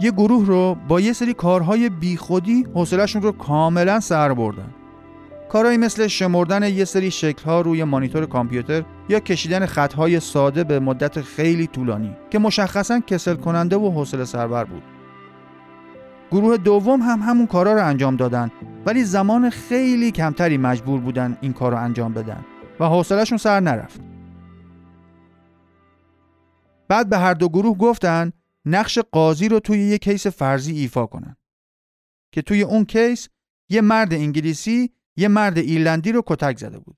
یه 0.00 0.10
گروه 0.10 0.46
رو 0.46 0.76
با 0.88 1.00
یه 1.00 1.12
سری 1.12 1.34
کارهای 1.34 1.88
بیخودی 1.88 2.66
حوصلهشون 2.74 3.22
رو 3.22 3.32
کاملا 3.32 4.00
سر 4.00 4.34
بردن. 4.34 4.74
کارهایی 5.48 5.78
مثل 5.78 6.06
شمردن 6.06 6.62
یه 6.62 6.84
سری 6.84 7.10
شکلها 7.10 7.60
روی 7.60 7.84
مانیتور 7.84 8.26
کامپیوتر 8.26 8.82
یا 9.08 9.20
کشیدن 9.20 9.66
خطهای 9.66 10.20
ساده 10.20 10.64
به 10.64 10.80
مدت 10.80 11.20
خیلی 11.20 11.66
طولانی 11.66 12.16
که 12.30 12.38
مشخصا 12.38 13.00
کسل 13.00 13.34
کننده 13.34 13.76
و 13.76 13.90
حوصله 13.90 14.24
سربر 14.24 14.64
بود. 14.64 14.82
گروه 16.32 16.56
دوم 16.56 17.00
هم 17.00 17.20
همون 17.20 17.46
کارا 17.46 17.72
رو 17.72 17.86
انجام 17.86 18.16
دادن 18.16 18.50
ولی 18.86 19.04
زمان 19.04 19.50
خیلی 19.50 20.10
کمتری 20.10 20.56
مجبور 20.56 21.00
بودن 21.00 21.38
این 21.40 21.52
کار 21.52 21.72
رو 21.72 21.78
انجام 21.78 22.14
بدن 22.14 22.44
و 22.80 22.84
حوصلهشون 22.84 23.38
سر 23.38 23.60
نرفت. 23.60 24.00
بعد 26.88 27.08
به 27.08 27.18
هر 27.18 27.34
دو 27.34 27.48
گروه 27.48 27.78
گفتن 27.78 28.32
نقش 28.64 28.98
قاضی 28.98 29.48
رو 29.48 29.60
توی 29.60 29.78
یه 29.78 29.98
case 29.98 30.26
فرضی 30.26 30.72
ایفا 30.72 31.06
کنن 31.06 31.36
که 32.34 32.42
توی 32.42 32.62
اون 32.62 32.84
case 32.84 33.28
یه 33.70 33.80
مرد 33.80 34.14
انگلیسی 34.14 34.90
یه 35.16 35.28
مرد 35.28 35.58
ایرلندی 35.58 36.12
رو 36.12 36.22
کتک 36.26 36.58
زده 36.58 36.78
بود. 36.78 36.96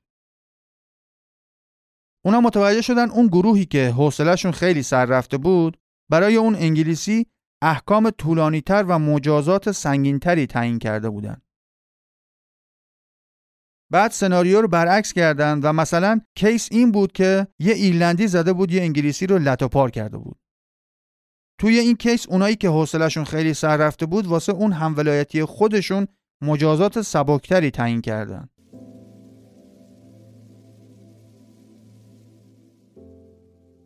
اونا 2.24 2.40
متوجه 2.40 2.82
شدن 2.82 3.10
اون 3.10 3.26
گروهی 3.26 3.64
که 3.64 3.90
حوصلهشون 3.90 4.52
خیلی 4.52 4.82
سر 4.82 5.04
رفته 5.04 5.38
بود 5.38 5.76
برای 6.10 6.36
اون 6.36 6.54
انگلیسی 6.54 7.26
احکام 7.64 8.10
طولانیتر 8.10 8.84
و 8.88 8.98
مجازات 8.98 9.72
سنگینتری 9.72 10.46
تعیین 10.46 10.78
کرده 10.78 11.10
بودند. 11.10 11.42
بعد 13.92 14.10
سناریو 14.10 14.60
رو 14.60 14.68
برعکس 14.68 15.12
کردن 15.12 15.60
و 15.60 15.72
مثلا 15.72 16.20
case 16.36 16.68
این 16.72 16.92
بود 16.92 17.12
که 17.12 17.46
یه 17.58 17.74
ایرلندی 17.74 18.26
زده 18.26 18.52
بود 18.52 18.70
یه 18.70 18.82
انگلیسی 18.82 19.26
رو 19.26 19.38
لت 19.38 19.59
و 19.59 19.70
پار 19.70 19.90
کرده 19.90 20.18
بود. 20.18 20.40
توی 21.60 21.78
این 21.78 21.96
case 21.96 22.28
اونایی 22.28 22.56
که 22.56 22.68
حوصلهشون 22.68 23.24
خیلی 23.24 23.54
سر 23.54 23.76
رفته 23.76 24.06
بود 24.06 24.26
واسه 24.26 24.52
اون 24.52 24.72
همولایتی 24.72 25.44
خودشون 25.44 26.06
مجازات 26.42 27.02
سبکتری 27.02 27.70
تعیین 27.70 28.00
کردن. 28.00 28.48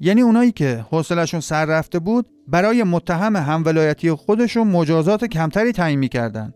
یعنی 0.00 0.20
اونایی 0.20 0.52
که 0.52 0.84
حوصلهشون 0.90 1.40
سر 1.40 1.64
رفته 1.64 1.98
بود 1.98 2.26
برای 2.48 2.82
متهم 2.82 3.36
همولایتی 3.36 4.12
خودشون 4.12 4.66
مجازات 4.66 5.24
کمتری 5.24 5.72
تعیین 5.72 5.98
می‌کردن 5.98 6.54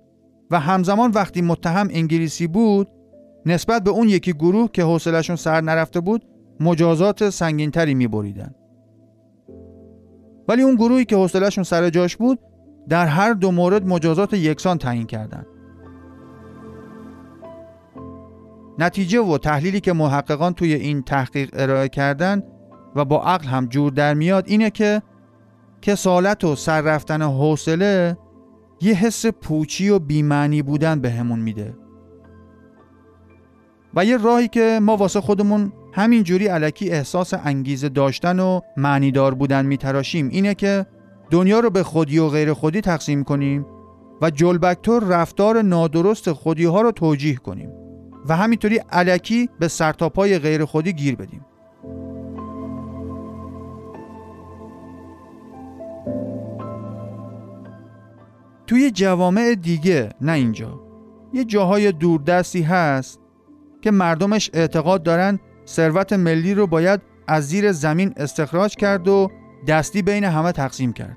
و 0.50 0.60
همزمان 0.60 1.10
وقتی 1.10 1.42
متهم 1.42 1.88
انگلیسی 1.90 2.46
بود 2.46 2.88
نسبت 3.46 3.84
به 3.84 3.90
اون 3.90 4.08
یکی 4.08 4.32
گروه 4.32 4.70
که 4.72 4.82
حوصلهشون 4.82 5.36
سر 5.36 5.60
نرفته 5.60 6.00
بود 6.00 6.24
مجازات 6.60 7.30
سنگینتری 7.30 7.94
میبریدن 7.94 8.54
ولی 10.48 10.62
اون 10.62 10.74
گروهی 10.74 11.04
که 11.04 11.16
حوصلهشون 11.16 11.64
سر 11.64 11.90
جاش 11.90 12.16
بود 12.16 12.38
در 12.88 13.06
هر 13.06 13.32
دو 13.32 13.50
مورد 13.50 13.86
مجازات 13.86 14.34
یکسان 14.34 14.78
تعیین 14.78 15.06
کردند. 15.06 15.46
نتیجه 18.78 19.20
و 19.20 19.38
تحلیلی 19.38 19.80
که 19.80 19.92
محققان 19.92 20.54
توی 20.54 20.74
این 20.74 21.02
تحقیق 21.02 21.50
ارائه 21.52 21.88
کردن 21.88 22.42
و 22.96 23.04
با 23.04 23.22
عقل 23.22 23.46
هم 23.46 23.66
جور 23.66 23.92
در 23.92 24.14
میاد 24.14 24.44
اینه 24.46 24.70
که 24.70 25.02
کسالت 25.82 26.44
و 26.44 26.56
سر 26.56 26.80
رفتن 26.80 27.22
حوصله 27.22 28.16
یه 28.80 28.94
حس 28.94 29.26
پوچی 29.26 29.88
و 29.88 29.98
بیمعنی 29.98 30.62
بودن 30.62 31.00
به 31.00 31.10
همون 31.10 31.38
میده. 31.38 31.74
و 33.94 34.04
یه 34.04 34.16
راهی 34.16 34.48
که 34.48 34.80
ما 34.82 34.96
واسه 34.96 35.20
خودمون 35.20 35.72
همین 35.92 36.22
جوری 36.22 36.46
علکی 36.46 36.90
احساس 36.90 37.34
انگیزه 37.34 37.88
داشتن 37.88 38.40
و 38.40 38.60
معنیدار 38.76 39.34
بودن 39.34 39.66
میتراشیم. 39.66 40.28
اینه 40.28 40.54
که 40.54 40.86
دنیا 41.30 41.60
رو 41.60 41.70
به 41.70 41.82
خودی 41.82 42.18
و 42.18 42.28
غیر 42.28 42.52
خودی 42.52 42.80
تقسیم 42.80 43.24
کنیم 43.24 43.66
و 44.22 44.30
جلبکتور 44.30 45.04
رفتار 45.04 45.62
نادرست 45.62 46.32
خودی 46.32 46.64
ها 46.64 46.80
رو 46.80 46.92
توجیه 46.92 47.34
کنیم 47.34 47.70
و 48.28 48.36
همینطوری 48.36 48.76
علکی 48.76 49.48
به 49.58 49.68
سرتاپای 49.68 50.38
غیر 50.38 50.64
خودی 50.64 50.92
گیر 50.92 51.16
بدیم. 51.16 51.44
توی 58.72 58.90
جوامع 58.90 59.54
دیگه 59.54 60.08
نه 60.20 60.32
اینجا. 60.32 60.80
یه 61.32 61.44
جاهای 61.44 61.92
دوردستی 61.92 62.62
هست 62.62 63.20
که 63.80 63.90
مردمش 63.90 64.50
اعتقاد 64.54 65.02
دارن 65.02 65.40
ثروت 65.66 66.12
ملی 66.12 66.54
رو 66.54 66.66
باید 66.66 67.00
از 67.28 67.48
زیر 67.48 67.72
زمین 67.72 68.12
استخراج 68.16 68.76
کرد 68.76 69.08
و 69.08 69.30
دستی 69.68 70.02
بین 70.02 70.24
همه 70.24 70.52
تقسیم 70.52 70.92
کرد. 70.92 71.16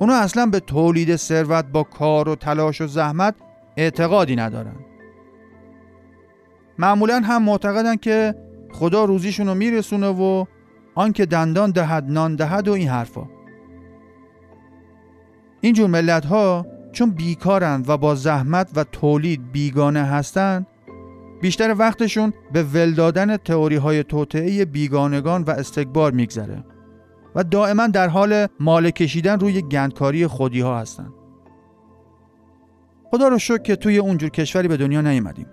اونا 0.00 0.14
اصلا 0.14 0.46
به 0.46 0.60
تولید 0.60 1.16
ثروت 1.16 1.64
با 1.64 1.82
کار 1.82 2.28
و 2.28 2.34
تلاش 2.34 2.80
و 2.80 2.86
زحمت 2.86 3.34
اعتقادی 3.76 4.36
ندارن. 4.36 4.76
معمولا 6.78 7.20
هم 7.24 7.42
معتقدن 7.42 7.96
که 7.96 8.34
خدا 8.72 9.04
روزیشون 9.04 9.46
رو 9.46 9.54
میرسونه 9.54 10.08
و 10.08 10.44
آنکه 10.94 11.26
دندان 11.26 11.70
دهد 11.70 12.04
نان 12.08 12.36
دهد 12.36 12.68
و 12.68 12.72
این 12.72 12.88
حرفا. 12.88 13.41
اینجور 15.64 15.86
ملت 15.86 16.24
ها 16.24 16.66
چون 16.92 17.10
بیکارند 17.10 17.88
و 17.88 17.96
با 17.96 18.14
زحمت 18.14 18.70
و 18.76 18.84
تولید 18.84 19.52
بیگانه 19.52 20.02
هستند 20.02 20.66
بیشتر 21.42 21.74
وقتشون 21.78 22.32
به 22.52 22.62
ول 22.62 22.94
دادن 22.94 23.36
تئوری 23.36 23.76
های 23.76 24.04
توطعه 24.04 24.64
بیگانگان 24.64 25.42
و 25.42 25.50
استکبار 25.50 26.12
میگذره 26.12 26.64
و 27.34 27.44
دائما 27.44 27.86
در 27.86 28.08
حال 28.08 28.46
مال 28.60 28.90
کشیدن 28.90 29.40
روی 29.40 29.62
گندکاری 29.62 30.26
خودی 30.26 30.60
ها 30.60 30.78
هستند. 30.78 31.12
خدا 33.10 33.28
رو 33.28 33.38
شکر 33.38 33.62
که 33.62 33.76
توی 33.76 33.98
اونجور 33.98 34.30
کشوری 34.30 34.68
به 34.68 34.76
دنیا 34.76 35.00
نیومدیم. 35.00 35.46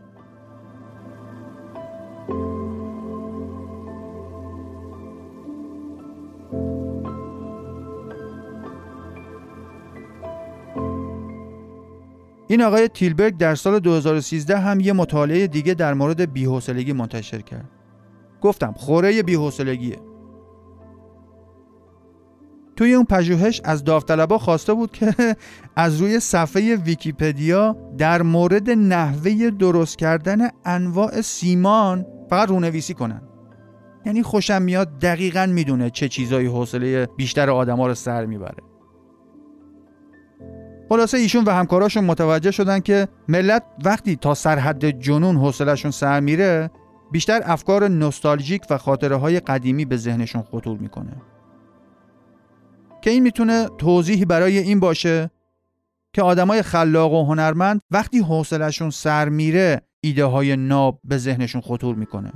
این 12.52 12.62
آقای 12.62 12.88
تیلبرگ 12.88 13.38
در 13.38 13.56
سال 13.56 13.80
2013 13.80 14.58
هم 14.58 14.80
یه 14.80 14.94
مطالعه 14.94 15.48
دیگه 15.48 15.74
در 15.74 15.94
مورد 15.94 16.34
بی‌حوصلگی 16.34 16.94
منتشر 16.94 17.42
کرد. 17.42 17.70
گفتم 18.42 18.74
خوره 18.78 19.24
بی‌حوصلگیه. 19.24 19.98
توی 22.76 22.94
اون 22.94 23.06
پژوهش 23.06 23.62
از 23.64 23.84
داوطلبا 23.84 24.38
خواسته 24.38 24.74
بود 24.74 24.92
که 24.92 25.16
از 25.76 26.02
روی 26.02 26.20
صفحه 26.20 26.76
ویکیپدیا 26.76 27.78
در 27.98 28.22
مورد 28.22 28.70
نحوه 28.70 29.50
درست 29.50 29.98
کردن 29.98 30.38
انواع 30.66 31.22
سیمان 31.22 32.06
فقط 32.30 32.50
رونویسی 32.50 32.94
کنن. 32.94 33.22
یعنی 34.06 34.24
خوشم 34.24 34.62
میاد 34.62 35.00
دقیقا 35.00 35.46
می‌دونه 35.46 35.90
چه 35.90 36.08
چیزایی 36.08 36.48
حوصله 36.48 37.06
بیشتر 37.06 37.50
آدما 37.50 37.88
رو 37.88 37.94
سر 37.94 38.26
می‌بره. 38.26 38.69
خلاصه 40.90 41.18
ایشون 41.18 41.44
و 41.44 41.52
همکاراشون 41.52 42.04
متوجه 42.04 42.52
شدن 42.52 42.80
که 42.80 43.08
ملت 43.28 43.64
وقتی 43.86 44.16
تا 44.16 44.34
سرحد 44.34 44.86
جنون 44.86 45.36
حوصلهشون 45.36 45.92
سر 45.92 46.20
میره 46.20 46.72
بیشتر 47.12 47.42
افکار 47.44 47.88
نوستالژیک 47.88 48.62
و 48.70 48.78
خاطره 48.78 49.16
های 49.16 49.40
قدیمی 49.40 49.86
به 49.86 49.98
ذهنشون 49.98 50.42
خطور 50.42 50.78
می‌کنه. 50.78 51.12
که 53.02 53.10
این 53.10 53.24
می‌تونه 53.24 53.68
توضیحی 53.78 54.26
برای 54.26 54.58
این 54.58 54.80
باشه 54.80 55.30
که 56.14 56.22
آدمای 56.22 56.62
خلاق 56.62 57.14
و 57.14 57.26
هنرمند 57.26 57.82
وقتی 57.92 58.20
حوصلهشون 58.20 58.90
سر 58.90 59.30
میره 59.30 59.82
ایده 60.02 60.26
های 60.26 60.56
ناب 60.56 61.00
به 61.04 61.18
ذهنشون 61.18 61.62
خطور 61.62 61.96
می‌کنه. 61.96 62.32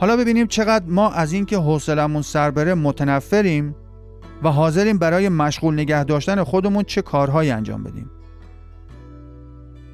حالا 0.00 0.16
ببینیم 0.16 0.46
چقدر 0.46 0.84
ما 0.88 1.10
از 1.10 1.32
اینکه 1.32 1.56
حوصلمون 1.56 2.22
سر 2.22 2.50
بره 2.50 2.74
متنفریم 2.74 3.74
و 4.42 4.48
حاضریم 4.48 4.98
برای 4.98 5.28
مشغول 5.28 5.74
نگه 5.74 6.04
داشتن 6.04 6.44
خودمون 6.44 6.84
چه 6.84 7.02
کارهایی 7.02 7.50
انجام 7.50 7.82
بدیم. 7.82 8.10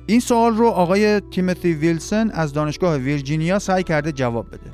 این 0.06 0.20
سوال 0.20 0.54
رو 0.54 0.66
آقای 0.66 1.20
تیموتی 1.20 1.72
ویلسون 1.72 2.30
از 2.30 2.52
دانشگاه 2.52 2.96
ویرجینیا 2.96 3.58
سعی 3.58 3.82
کرده 3.82 4.12
جواب 4.12 4.46
بده. 4.48 4.70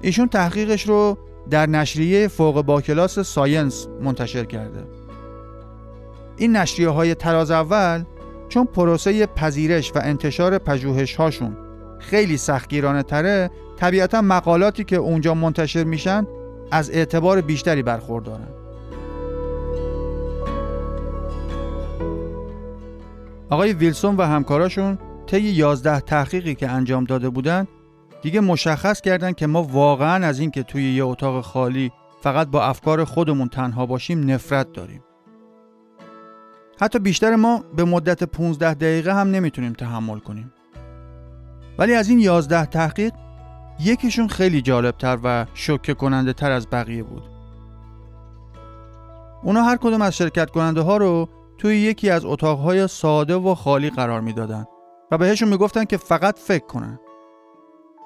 ایشون 0.00 0.28
تحقیقش 0.28 0.88
رو 0.88 1.18
در 1.50 1.66
نشریه 1.66 2.28
فوق 2.28 2.62
با 2.62 2.80
کلاس 2.80 3.18
ساینس 3.18 3.86
منتشر 4.02 4.44
کرده. 4.44 4.84
این 6.36 6.56
نشریه 6.56 6.88
های 6.88 7.14
تراز 7.14 7.50
اول 7.50 8.04
چون 8.48 8.64
پروسه 8.64 9.26
پذیرش 9.26 9.92
و 9.94 10.00
انتشار 10.02 10.58
پژوهش 10.58 11.14
هاشون 11.14 11.67
خیلی 11.98 12.36
سختگیرانه 12.36 13.02
تره 13.02 13.50
طبیعتا 13.76 14.20
مقالاتی 14.20 14.84
که 14.84 14.96
اونجا 14.96 15.34
منتشر 15.34 15.84
میشن 15.84 16.26
از 16.70 16.90
اعتبار 16.90 17.40
بیشتری 17.40 17.82
برخوردارن 17.82 18.48
آقای 23.50 23.72
ویلسون 23.72 24.16
و 24.16 24.22
همکاراشون 24.22 24.98
طی 25.26 25.40
11 25.40 26.00
تحقیقی 26.00 26.54
که 26.54 26.68
انجام 26.68 27.04
داده 27.04 27.28
بودن 27.28 27.66
دیگه 28.22 28.40
مشخص 28.40 29.00
کردن 29.00 29.32
که 29.32 29.46
ما 29.46 29.62
واقعا 29.62 30.26
از 30.26 30.40
اینکه 30.40 30.62
توی 30.62 30.94
یه 30.94 31.04
اتاق 31.04 31.44
خالی 31.44 31.92
فقط 32.22 32.48
با 32.48 32.64
افکار 32.64 33.04
خودمون 33.04 33.48
تنها 33.48 33.86
باشیم 33.86 34.30
نفرت 34.30 34.72
داریم. 34.72 35.04
حتی 36.80 36.98
بیشتر 36.98 37.36
ما 37.36 37.64
به 37.76 37.84
مدت 37.84 38.24
15 38.24 38.74
دقیقه 38.74 39.14
هم 39.14 39.30
نمی‌تونیم 39.30 39.72
تحمل 39.72 40.18
کنیم. 40.18 40.52
ولی 41.78 41.94
از 41.94 42.08
این 42.08 42.18
11 42.18 42.64
تحقیق 42.64 43.12
یکیشون 43.80 44.28
خیلی 44.28 44.62
جالبتر 44.62 45.18
و 45.24 45.46
شوکه 45.54 45.94
کننده 45.94 46.32
تر 46.32 46.50
از 46.50 46.66
بقیه 46.72 47.02
بود. 47.02 47.22
اونا 49.42 49.62
هر 49.62 49.76
کدوم 49.76 50.02
از 50.02 50.16
شرکت 50.16 50.50
کننده 50.50 50.80
ها 50.80 50.96
رو 50.96 51.28
توی 51.58 51.76
یکی 51.76 52.10
از 52.10 52.24
اتاقهای 52.24 52.88
ساده 52.88 53.34
و 53.34 53.54
خالی 53.54 53.90
قرار 53.90 54.20
می‌دادن 54.20 54.66
و 55.10 55.18
بهشون 55.18 55.48
می‌گفتن 55.48 55.84
که 55.84 55.96
فقط 55.96 56.38
فکر 56.38 56.66
کنن. 56.66 57.00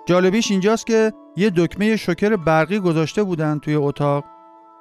جالبیش 0.07 0.51
اینجاست 0.51 0.87
که 0.87 1.13
یه 1.37 1.51
دکمه 1.51 1.97
شوکر 1.97 2.37
برقی 2.37 2.79
گذاشته 2.79 3.23
بودن 3.23 3.59
توی 3.59 3.75
اتاق 3.75 4.25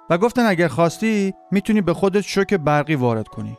و 0.10 0.18
گفتن 0.18 0.46
اگر 0.46 0.68
خواستی 0.68 1.34
می‌تونی 1.52 1.82
به 1.82 1.94
خودت 1.94 2.22
شوک 2.22 2.54
برقی 2.54 2.96
وارد 2.96 3.28
کنی. 3.28 3.58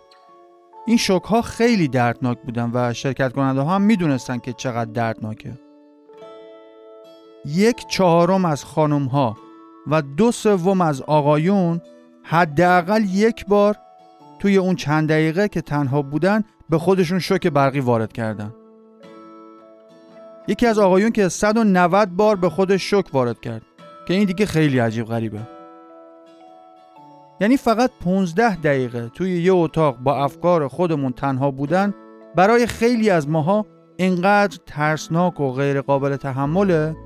این 0.86 0.96
شوک 0.96 1.22
ها 1.22 1.42
خیلی 1.42 1.88
دردناک 1.88 2.38
بودن 2.42 2.70
و 2.74 2.92
شرکت 2.92 3.32
کننده 3.32 3.60
ها 3.60 3.74
هم 3.74 3.82
می‌دونستن 3.82 4.38
که 4.38 4.52
چقدر 4.52 4.90
دردناکه. 4.90 5.52
یک 7.46 7.86
چهارم 7.88 8.44
از 8.44 8.64
خانم 8.64 9.04
ها 9.04 9.36
و 9.86 10.02
دو 10.02 10.32
سوم 10.32 10.80
از 10.80 11.02
آقایون 11.02 11.80
حداقل 12.22 13.04
یک 13.04 13.46
بار 13.46 13.76
توی 14.38 14.56
اون 14.56 14.76
چند 14.76 15.08
دقیقه 15.08 15.48
که 15.48 15.60
تنها 15.60 16.02
بودن 16.02 16.44
به 16.70 16.78
خودشون 16.78 17.18
شوک 17.18 17.46
برقی 17.46 17.80
وارد 17.80 18.12
کردن. 18.12 18.54
یکی 20.48 20.66
از 20.66 20.78
آقایون 20.78 21.10
که 21.10 21.28
190 21.28 22.08
بار 22.08 22.36
به 22.36 22.48
خودش 22.48 22.82
شوک 22.82 23.14
وارد 23.14 23.40
کرد 23.40 23.62
که 24.08 24.14
این 24.14 24.24
دیگه 24.24 24.46
خیلی 24.46 24.78
عجیب 24.78 25.06
غریبه. 25.06 25.61
یعنی 27.42 27.56
فقط 27.56 27.90
15 28.04 28.56
دقیقه 28.56 29.08
توی 29.08 29.42
یه 29.42 29.52
اتاق 29.52 29.96
با 29.98 30.24
افکار 30.24 30.68
خودمون 30.68 31.12
تنها 31.12 31.50
بودن 31.50 31.94
برای 32.36 32.66
خیلی 32.66 33.10
از 33.10 33.28
ماها 33.28 33.66
اینقدر 33.96 34.58
ترسناک 34.66 35.40
و 35.40 35.52
غیر 35.52 35.80
قابل 35.80 36.16
تحمله 36.16 36.96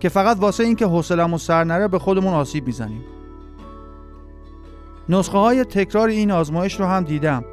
که 0.00 0.08
فقط 0.08 0.36
واسه 0.40 0.64
اینکه 0.64 0.86
حوصلمون 0.86 1.38
سر 1.38 1.64
نره 1.64 1.88
به 1.88 1.98
خودمون 1.98 2.34
آسیب 2.34 2.66
می‌زنیم. 2.66 3.04
نسخه 5.08 5.38
های 5.38 5.64
تکرار 5.64 6.08
این 6.08 6.30
آزمایش 6.30 6.80
رو 6.80 6.86
هم 6.86 7.04
دیدم. 7.04 7.44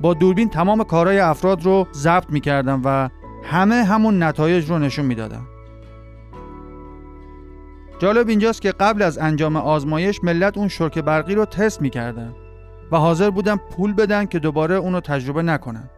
با 0.00 0.14
دوربین 0.14 0.48
تمام 0.48 0.84
کارهای 0.84 1.18
افراد 1.18 1.64
رو 1.64 1.86
ضبط 1.92 2.30
می‌کردم 2.30 2.82
و 2.84 3.08
همه 3.44 3.74
همون 3.74 4.22
نتایج 4.22 4.70
رو 4.70 4.78
نشون 4.78 5.04
می‌دادم. 5.04 5.46
جالب 7.98 8.28
اینجاست 8.28 8.62
که 8.62 8.72
قبل 8.72 9.02
از 9.02 9.18
انجام 9.18 9.56
آزمایش 9.56 10.24
ملت 10.24 10.58
اون 10.58 10.68
شرک 10.68 10.98
برقی 10.98 11.34
رو 11.34 11.44
تست 11.44 11.82
می‌کردن 11.82 12.34
و 12.92 12.96
حاضر 12.96 13.30
بودن 13.30 13.56
پول 13.56 13.92
بدن 13.92 14.26
که 14.26 14.38
دوباره 14.38 14.74
اونو 14.74 15.00
تجربه 15.00 15.42
نکنن. 15.42 15.90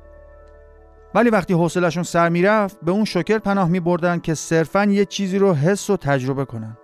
ولی 1.14 1.30
وقتی 1.30 1.54
حوصلشون 1.54 2.02
سر 2.02 2.28
می‌رفت 2.28 2.78
به 2.82 2.92
اون 2.92 3.04
شکر 3.04 3.38
پناه 3.38 3.68
می 3.68 3.80
بردن 3.80 4.18
که 4.18 4.34
صرفا 4.34 4.84
یه 4.84 5.04
چیزی 5.04 5.38
رو 5.38 5.54
حس 5.54 5.90
و 5.90 5.96
تجربه 5.96 6.44
کنن. 6.44 6.76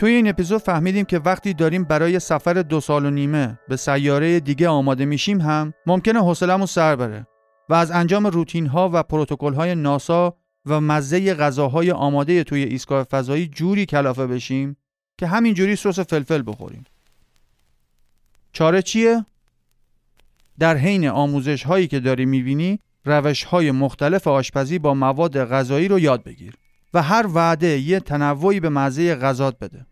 توی 0.00 0.12
این 0.12 0.28
اپیزود 0.28 0.60
فهمیدیم 0.60 1.04
که 1.04 1.18
وقتی 1.18 1.54
داریم 1.54 1.84
برای 1.84 2.18
سفر 2.18 2.52
دو 2.52 2.80
سال 2.80 3.06
و 3.06 3.10
نیمه 3.10 3.58
به 3.68 3.76
سیاره 3.76 4.40
دیگه 4.40 4.68
آماده 4.68 5.04
میشیم 5.04 5.40
هم 5.40 5.72
ممکنه 5.86 6.20
حوصلمون 6.20 6.66
سر 6.66 6.96
بره 6.96 7.26
و 7.68 7.74
از 7.74 7.90
انجام 7.90 8.26
روتین 8.26 8.66
ها 8.66 8.90
و 8.92 9.02
پروتکل 9.02 9.54
های 9.54 9.74
ناسا 9.74 10.36
و 10.66 10.80
مزه 10.80 11.34
غذاهای 11.34 11.90
آماده 11.90 12.44
توی 12.44 12.62
ایستگاه 12.62 13.04
فضایی 13.04 13.46
جوری 13.46 13.86
کلافه 13.86 14.26
بشیم 14.26 14.76
که 15.18 15.26
همینجوری 15.26 15.76
سس 15.76 16.00
فلفل 16.00 16.42
بخوریم. 16.46 16.84
چاره 18.52 18.82
چیه؟ 18.82 19.26
در 20.58 20.76
حین 20.76 21.08
آموزش 21.08 21.62
هایی 21.62 21.86
که 21.86 22.00
داری 22.00 22.26
می‌بینی 22.26 22.80
روش 23.04 23.44
های 23.44 23.70
مختلف 23.70 24.26
آشپزی 24.26 24.78
با 24.78 24.94
مواد 24.94 25.44
غذایی 25.44 25.88
رو 25.88 25.98
یاد 25.98 26.24
بگیر. 26.24 26.54
و 26.94 27.02
هر 27.02 27.26
وعده 27.34 27.78
یه 27.78 28.00
تنوعی 28.00 28.60
به 28.60 28.68
مزه 28.68 29.14
غذات 29.14 29.58
بده. 29.58 29.86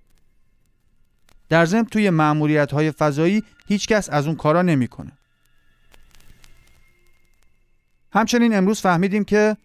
در 1.49 1.65
ضمن 1.65 1.85
توی 1.85 2.11
معمولیت 2.11 2.73
های 2.73 2.91
فضایی 2.91 3.43
هیچکس 3.69 4.09
از 4.11 4.27
اون 4.27 4.37
کارا 4.37 4.63
نمی‌کنه. 4.63 5.13
همچنین 8.13 8.57
امروز 8.57 8.81
فهمیدیم 8.81 9.25
که 9.25 9.57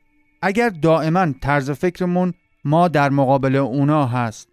اگر 0.42 0.70
دائما 0.70 1.34
طرز 1.42 1.72
فکرمون 1.72 2.34
ما 2.66 2.88
در 2.88 3.10
مقابل 3.10 3.56
اونا 3.56 4.06
هست 4.06 4.48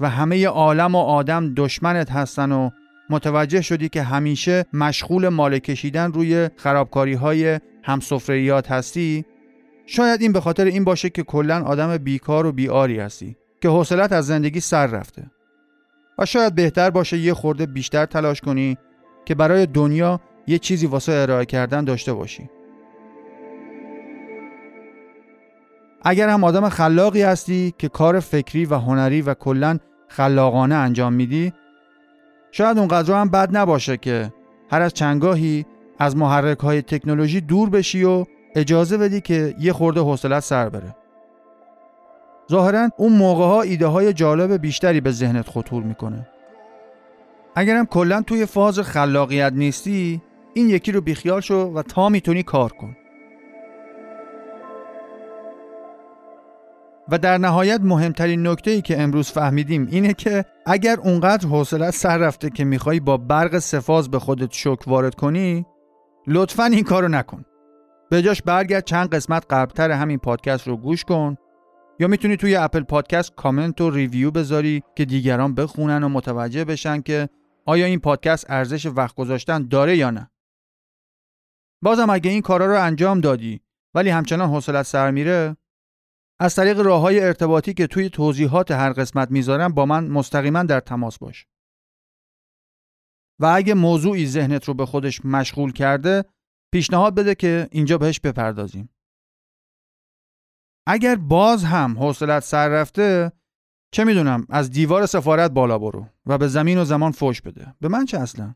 و 0.00 0.10
همه 0.10 0.46
عالم 0.46 0.94
و 0.94 0.98
آدم 0.98 1.54
دشمنت 1.54 2.10
هستن 2.10 2.52
و 2.52 2.70
متوجه 3.10 3.60
شدی 3.60 3.88
که 3.88 4.02
همیشه 4.02 4.64
مشغول 4.72 5.28
مال 5.28 5.58
کشیدن 5.58 6.12
روی 6.12 6.50
خرابکاری 6.56 7.14
های 7.14 7.60
همسفریات 7.82 8.70
هستی 8.70 9.24
شاید 9.86 10.22
این 10.22 10.32
به 10.32 10.40
خاطر 10.40 10.64
این 10.64 10.84
باشه 10.84 11.10
که 11.10 11.22
کلا 11.22 11.62
آدم 11.62 11.96
بیکار 11.96 12.46
و 12.46 12.52
بیاری 12.52 12.98
هستی 12.98 13.36
که 13.62 13.68
حوصلت 13.68 14.12
از 14.12 14.26
زندگی 14.26 14.60
سر 14.60 14.86
رفته 14.86 15.30
و 16.18 16.26
شاید 16.26 16.54
بهتر 16.54 16.90
باشه 16.90 17.18
یه 17.18 17.34
خورده 17.34 17.66
بیشتر 17.66 18.06
تلاش 18.06 18.40
کنی 18.40 18.78
که 19.24 19.34
برای 19.34 19.66
دنیا 19.66 20.20
یه 20.46 20.58
چیزی 20.58 20.86
واسه 20.86 21.12
ارائه 21.12 21.44
کردن 21.44 21.84
داشته 21.84 22.12
باشی. 22.12 22.50
اگر 26.02 26.28
هم 26.28 26.44
آدم 26.44 26.68
خلاقی 26.68 27.22
هستی 27.22 27.74
که 27.78 27.88
کار 27.88 28.20
فکری 28.20 28.64
و 28.64 28.74
هنری 28.74 29.22
و 29.22 29.34
کلا 29.34 29.78
خلاقانه 30.08 30.74
انجام 30.74 31.12
میدی 31.12 31.52
شاید 32.50 32.78
اونقدر 32.78 33.14
هم 33.14 33.28
بد 33.28 33.56
نباشه 33.56 33.96
که 33.96 34.32
هر 34.70 34.82
از 34.82 34.94
چنگاهی 34.94 35.66
از 35.98 36.16
محرک 36.16 36.58
های 36.58 36.82
تکنولوژی 36.82 37.40
دور 37.40 37.70
بشی 37.70 38.04
و 38.04 38.24
اجازه 38.54 38.98
بدی 38.98 39.20
که 39.20 39.54
یه 39.60 39.72
خورده 39.72 40.00
حوصلت 40.00 40.40
سر 40.40 40.68
بره. 40.68 40.96
ظاهرا 42.50 42.90
اون 42.96 43.12
موقع 43.12 43.44
ها 43.44 43.62
ایده 43.62 43.86
های 43.86 44.12
جالب 44.12 44.52
بیشتری 44.52 45.00
به 45.00 45.10
ذهنت 45.10 45.48
خطور 45.48 45.82
می‌کنه. 45.82 46.28
اگرم 47.56 47.86
کلا 47.86 48.22
توی 48.22 48.46
فاز 48.46 48.78
خلاقیت 48.78 49.52
نیستی 49.52 50.22
این 50.54 50.68
یکی 50.68 50.92
رو 50.92 51.00
بیخیال 51.00 51.40
شو 51.40 51.72
و 51.74 51.82
تا 51.82 52.08
می‌تونی 52.08 52.42
کار 52.42 52.72
کن. 52.72 52.96
و 57.08 57.18
در 57.18 57.38
نهایت 57.38 57.80
مهمترین 57.80 58.46
نکته 58.46 58.70
ای 58.70 58.82
که 58.82 59.00
امروز 59.00 59.30
فهمیدیم 59.30 59.88
اینه 59.90 60.14
که 60.14 60.44
اگر 60.66 60.96
اونقدر 61.00 61.48
حوصلت 61.48 61.90
سر 61.90 62.18
رفته 62.18 62.50
که 62.50 62.64
می‌خوای 62.64 63.00
با 63.00 63.16
برق 63.16 63.58
سفاز 63.58 64.10
به 64.10 64.18
خودت 64.18 64.52
شک 64.52 64.78
وارد 64.86 65.14
کنی 65.14 65.66
لطفا 66.26 66.64
این 66.64 66.84
کارو 66.84 67.08
نکن. 67.08 67.44
به 68.10 68.22
جاش 68.22 68.42
برگرد 68.42 68.84
چند 68.84 69.14
قسمت 69.14 69.44
قبلتر 69.50 69.90
همین 69.90 70.18
پادکست 70.18 70.68
رو 70.68 70.76
گوش 70.76 71.04
کن 71.04 71.36
یا 71.98 72.08
می‌تونی 72.08 72.36
توی 72.36 72.56
اپل 72.56 72.82
پادکست 72.82 73.34
کامنت 73.34 73.80
و 73.80 73.90
ریویو 73.90 74.30
بذاری 74.30 74.82
که 74.96 75.04
دیگران 75.04 75.54
بخونن 75.54 76.02
و 76.02 76.08
متوجه 76.08 76.64
بشن 76.64 77.00
که 77.00 77.28
آیا 77.66 77.86
این 77.86 78.00
پادکست 78.00 78.50
ارزش 78.50 78.86
وقت 78.86 79.14
گذاشتن 79.14 79.68
داره 79.68 79.96
یا 79.96 80.10
نه 80.10 80.30
بازم 81.82 82.10
اگه 82.10 82.30
این 82.30 82.42
کارا 82.42 82.66
رو 82.66 82.82
انجام 82.82 83.20
دادی 83.20 83.60
ولی 83.94 84.10
همچنان 84.10 84.48
حوصلت 84.48 84.86
سر 84.86 85.10
میره 85.10 85.56
از 86.40 86.54
طریق 86.54 86.80
راه 86.80 87.00
های 87.00 87.20
ارتباطی 87.20 87.74
که 87.74 87.86
توی 87.86 88.10
توضیحات 88.10 88.70
هر 88.70 88.92
قسمت 88.92 89.30
می‌ذارم 89.30 89.72
با 89.74 89.86
من 89.86 90.08
مستقیما 90.08 90.62
در 90.62 90.80
تماس 90.80 91.18
باش. 91.18 91.46
و 93.40 93.46
اگه 93.46 93.74
موضوعی 93.74 94.26
ذهنت 94.26 94.64
رو 94.64 94.74
به 94.74 94.86
خودش 94.86 95.24
مشغول 95.24 95.72
کرده 95.72 96.24
پیشنهاد 96.72 97.14
بده 97.14 97.34
که 97.34 97.68
اینجا 97.70 97.98
بهش 97.98 98.20
بپردازیم. 98.20 98.93
اگر 100.86 101.16
باز 101.16 101.64
هم 101.64 101.98
حوصلت 101.98 102.42
سر 102.42 102.68
رفته 102.68 103.32
چه 103.92 104.04
می‌دونم 104.04 104.46
از 104.50 104.70
دیوار 104.70 105.06
سفارت 105.06 105.50
بالا 105.50 105.78
برو 105.78 106.06
و 106.26 106.38
به 106.38 106.48
زمین 106.48 106.78
و 106.78 106.84
زمان 106.84 107.12
فوش 107.12 107.42
بده. 107.42 107.74
به 107.80 107.88
من 107.88 108.04
چه 108.04 108.18
اصلا؟ 108.18 108.54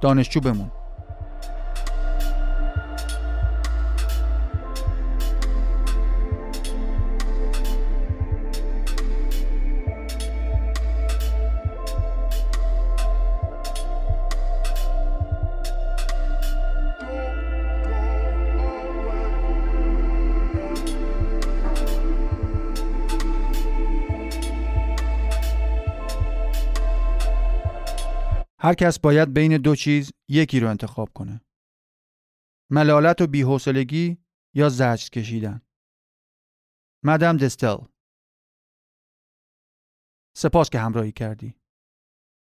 دانشجو 0.00 0.40
بمون 0.40 0.70
هر 28.68 28.74
کس 28.74 28.98
باید 28.98 29.34
بین 29.34 29.56
دو 29.56 29.76
چیز 29.76 30.12
یکی 30.28 30.60
رو 30.60 30.70
انتخاب 30.70 31.08
کنه. 31.12 31.40
ملالت 32.70 33.20
و 33.20 33.26
بیحوصلگی 33.26 34.18
یا 34.54 34.68
زجر 34.68 35.08
کشیدن. 35.08 35.62
مدام 37.04 37.36
دستل 37.36 37.76
سپاس 40.36 40.70
که 40.70 40.78
همراهی 40.78 41.12
کردی. 41.12 41.54